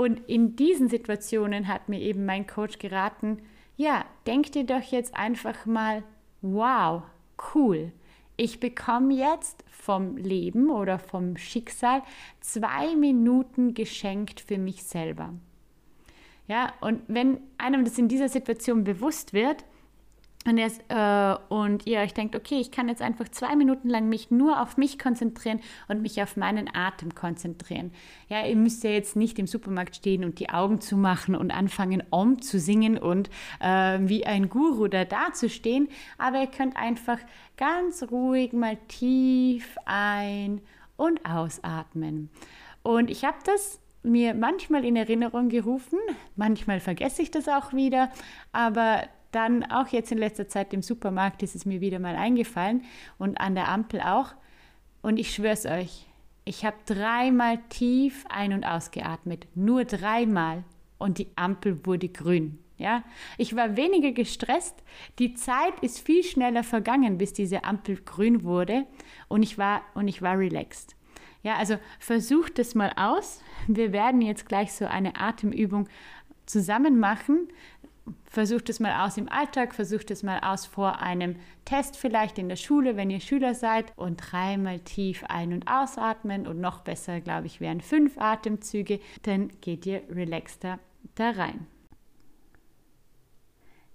Und 0.00 0.26
in 0.30 0.56
diesen 0.56 0.88
Situationen 0.88 1.68
hat 1.68 1.90
mir 1.90 2.00
eben 2.00 2.24
mein 2.24 2.46
Coach 2.46 2.78
geraten, 2.78 3.42
ja, 3.76 4.06
denk 4.26 4.50
dir 4.52 4.64
doch 4.64 4.80
jetzt 4.80 5.14
einfach 5.14 5.66
mal, 5.66 6.02
wow, 6.40 7.02
cool. 7.54 7.92
Ich 8.38 8.60
bekomme 8.60 9.12
jetzt 9.12 9.62
vom 9.70 10.16
Leben 10.16 10.70
oder 10.70 10.98
vom 10.98 11.36
Schicksal 11.36 12.02
zwei 12.40 12.96
Minuten 12.96 13.74
geschenkt 13.74 14.40
für 14.40 14.56
mich 14.56 14.84
selber. 14.84 15.34
Ja, 16.48 16.72
und 16.80 17.02
wenn 17.06 17.36
einem 17.58 17.84
das 17.84 17.98
in 17.98 18.08
dieser 18.08 18.30
Situation 18.30 18.84
bewusst 18.84 19.34
wird, 19.34 19.66
und, 20.46 20.56
jetzt, 20.56 20.82
äh, 20.88 21.34
und 21.50 21.86
ihr 21.86 22.00
euch 22.00 22.14
denkt, 22.14 22.34
okay, 22.34 22.60
ich 22.60 22.70
kann 22.70 22.88
jetzt 22.88 23.02
einfach 23.02 23.28
zwei 23.28 23.54
Minuten 23.56 23.90
lang 23.90 24.08
mich 24.08 24.30
nur 24.30 24.62
auf 24.62 24.78
mich 24.78 24.98
konzentrieren 24.98 25.60
und 25.86 26.00
mich 26.00 26.22
auf 26.22 26.38
meinen 26.38 26.74
Atem 26.74 27.14
konzentrieren. 27.14 27.92
Ja, 28.28 28.46
ihr 28.46 28.56
müsst 28.56 28.82
ja 28.82 28.90
jetzt 28.90 29.16
nicht 29.16 29.38
im 29.38 29.46
Supermarkt 29.46 29.96
stehen 29.96 30.24
und 30.24 30.38
die 30.38 30.48
Augen 30.48 30.80
zumachen 30.80 31.34
und 31.34 31.50
anfangen, 31.50 32.02
Om 32.08 32.40
zu 32.40 32.58
singen 32.58 32.96
und 32.96 33.28
äh, 33.60 33.98
wie 34.00 34.26
ein 34.26 34.48
Guru 34.48 34.88
da 34.88 35.04
dazustehen, 35.04 35.88
aber 36.16 36.40
ihr 36.40 36.46
könnt 36.46 36.74
einfach 36.74 37.18
ganz 37.58 38.02
ruhig 38.10 38.54
mal 38.54 38.78
tief 38.88 39.76
ein- 39.84 40.62
und 40.96 41.22
ausatmen. 41.26 42.30
Und 42.82 43.10
ich 43.10 43.24
habe 43.24 43.36
das 43.44 43.78
mir 44.02 44.32
manchmal 44.32 44.86
in 44.86 44.96
Erinnerung 44.96 45.50
gerufen, 45.50 45.98
manchmal 46.34 46.80
vergesse 46.80 47.20
ich 47.20 47.30
das 47.30 47.46
auch 47.46 47.74
wieder, 47.74 48.10
aber 48.52 49.02
dann 49.30 49.64
auch 49.70 49.88
jetzt 49.88 50.12
in 50.12 50.18
letzter 50.18 50.48
Zeit 50.48 50.72
im 50.72 50.82
Supermarkt 50.82 51.42
ist 51.42 51.54
es 51.54 51.66
mir 51.66 51.80
wieder 51.80 51.98
mal 51.98 52.16
eingefallen 52.16 52.82
und 53.18 53.40
an 53.40 53.54
der 53.54 53.68
Ampel 53.68 54.00
auch. 54.00 54.34
Und 55.02 55.18
ich 55.18 55.34
schwöre 55.34 55.52
es 55.52 55.66
euch, 55.66 56.06
ich 56.44 56.64
habe 56.64 56.76
dreimal 56.86 57.58
tief 57.68 58.24
ein- 58.28 58.52
und 58.52 58.64
ausgeatmet, 58.64 59.46
nur 59.54 59.84
dreimal 59.84 60.64
und 60.98 61.18
die 61.18 61.28
Ampel 61.36 61.86
wurde 61.86 62.08
grün. 62.08 62.58
Ja, 62.76 63.04
ich 63.36 63.54
war 63.54 63.76
weniger 63.76 64.12
gestresst. 64.12 64.82
Die 65.18 65.34
Zeit 65.34 65.78
ist 65.82 66.00
viel 66.00 66.24
schneller 66.24 66.64
vergangen, 66.64 67.18
bis 67.18 67.34
diese 67.34 67.64
Ampel 67.64 67.96
grün 67.96 68.42
wurde 68.42 68.86
und 69.28 69.42
ich 69.42 69.58
war 69.58 69.82
und 69.94 70.08
ich 70.08 70.22
war 70.22 70.38
relaxed. 70.38 70.96
Ja, 71.42 71.56
also 71.56 71.76
versucht 71.98 72.58
es 72.58 72.74
mal 72.74 72.92
aus. 72.96 73.42
Wir 73.66 73.92
werden 73.92 74.22
jetzt 74.22 74.48
gleich 74.48 74.72
so 74.72 74.86
eine 74.86 75.16
Atemübung 75.16 75.88
zusammen 76.46 76.98
machen 76.98 77.48
versucht 78.24 78.68
es 78.68 78.80
mal 78.80 79.06
aus 79.06 79.16
im 79.16 79.28
Alltag, 79.28 79.74
versucht 79.74 80.10
es 80.10 80.22
mal 80.22 80.40
aus 80.40 80.66
vor 80.66 81.00
einem 81.00 81.36
Test 81.64 81.96
vielleicht 81.96 82.38
in 82.38 82.48
der 82.48 82.56
Schule, 82.56 82.96
wenn 82.96 83.10
ihr 83.10 83.20
Schüler 83.20 83.54
seid 83.54 83.96
und 83.96 84.16
dreimal 84.16 84.80
tief 84.80 85.24
ein- 85.28 85.52
und 85.52 85.68
ausatmen 85.68 86.46
und 86.46 86.60
noch 86.60 86.80
besser, 86.80 87.20
glaube 87.20 87.46
ich, 87.46 87.60
wären 87.60 87.80
fünf 87.80 88.18
Atemzüge, 88.18 89.00
dann 89.22 89.48
geht 89.60 89.86
ihr 89.86 90.02
relaxter 90.10 90.78
da 91.14 91.30
rein. 91.30 91.66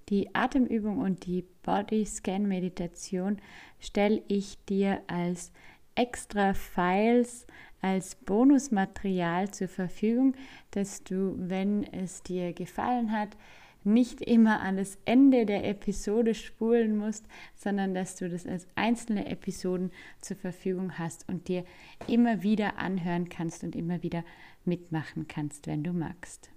Die 0.09 0.35
Atemübung 0.35 0.99
und 0.99 1.25
die 1.25 1.45
Body 1.63 2.05
Scan 2.05 2.47
Meditation 2.47 3.41
stelle 3.79 4.21
ich 4.27 4.63
dir 4.65 5.01
als 5.07 5.51
extra 5.95 6.53
Files 6.53 7.47
als 7.85 8.15
Bonusmaterial 8.15 9.51
zur 9.51 9.67
Verfügung, 9.67 10.33
dass 10.71 11.03
du, 11.03 11.35
wenn 11.37 11.83
es 11.93 12.23
dir 12.23 12.51
gefallen 12.51 13.11
hat, 13.11 13.37
nicht 13.85 14.21
immer 14.21 14.61
an 14.61 14.77
das 14.77 14.97
Ende 15.05 15.45
der 15.45 15.67
Episode 15.67 16.33
spulen 16.33 16.97
musst, 16.97 17.25
sondern 17.55 17.93
dass 17.93 18.15
du 18.15 18.29
das 18.29 18.45
als 18.45 18.67
einzelne 18.75 19.27
Episoden 19.27 19.91
zur 20.19 20.37
Verfügung 20.37 20.97
hast 20.97 21.27
und 21.29 21.47
dir 21.47 21.63
immer 22.07 22.43
wieder 22.43 22.77
anhören 22.77 23.29
kannst 23.29 23.63
und 23.63 23.75
immer 23.75 24.03
wieder 24.03 24.23
mitmachen 24.65 25.27
kannst, 25.27 25.67
wenn 25.67 25.83
du 25.83 25.93
magst. 25.93 26.49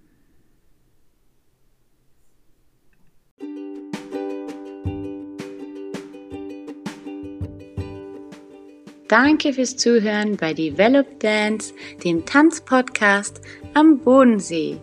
Danke 9.09 9.53
fürs 9.53 9.75
Zuhören 9.75 10.37
bei 10.37 10.53
Develop 10.53 11.19
Dance, 11.19 11.73
dem 12.03 12.25
Tanzpodcast 12.27 13.41
am 13.73 13.97
Bodensee. 13.97 14.79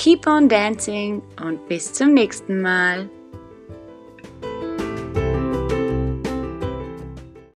Keep 0.00 0.26
on 0.26 0.48
dancing 0.48 1.20
und 1.44 1.68
bis 1.68 1.92
zum 1.92 2.14
nächsten 2.14 2.62
Mal. 2.62 3.10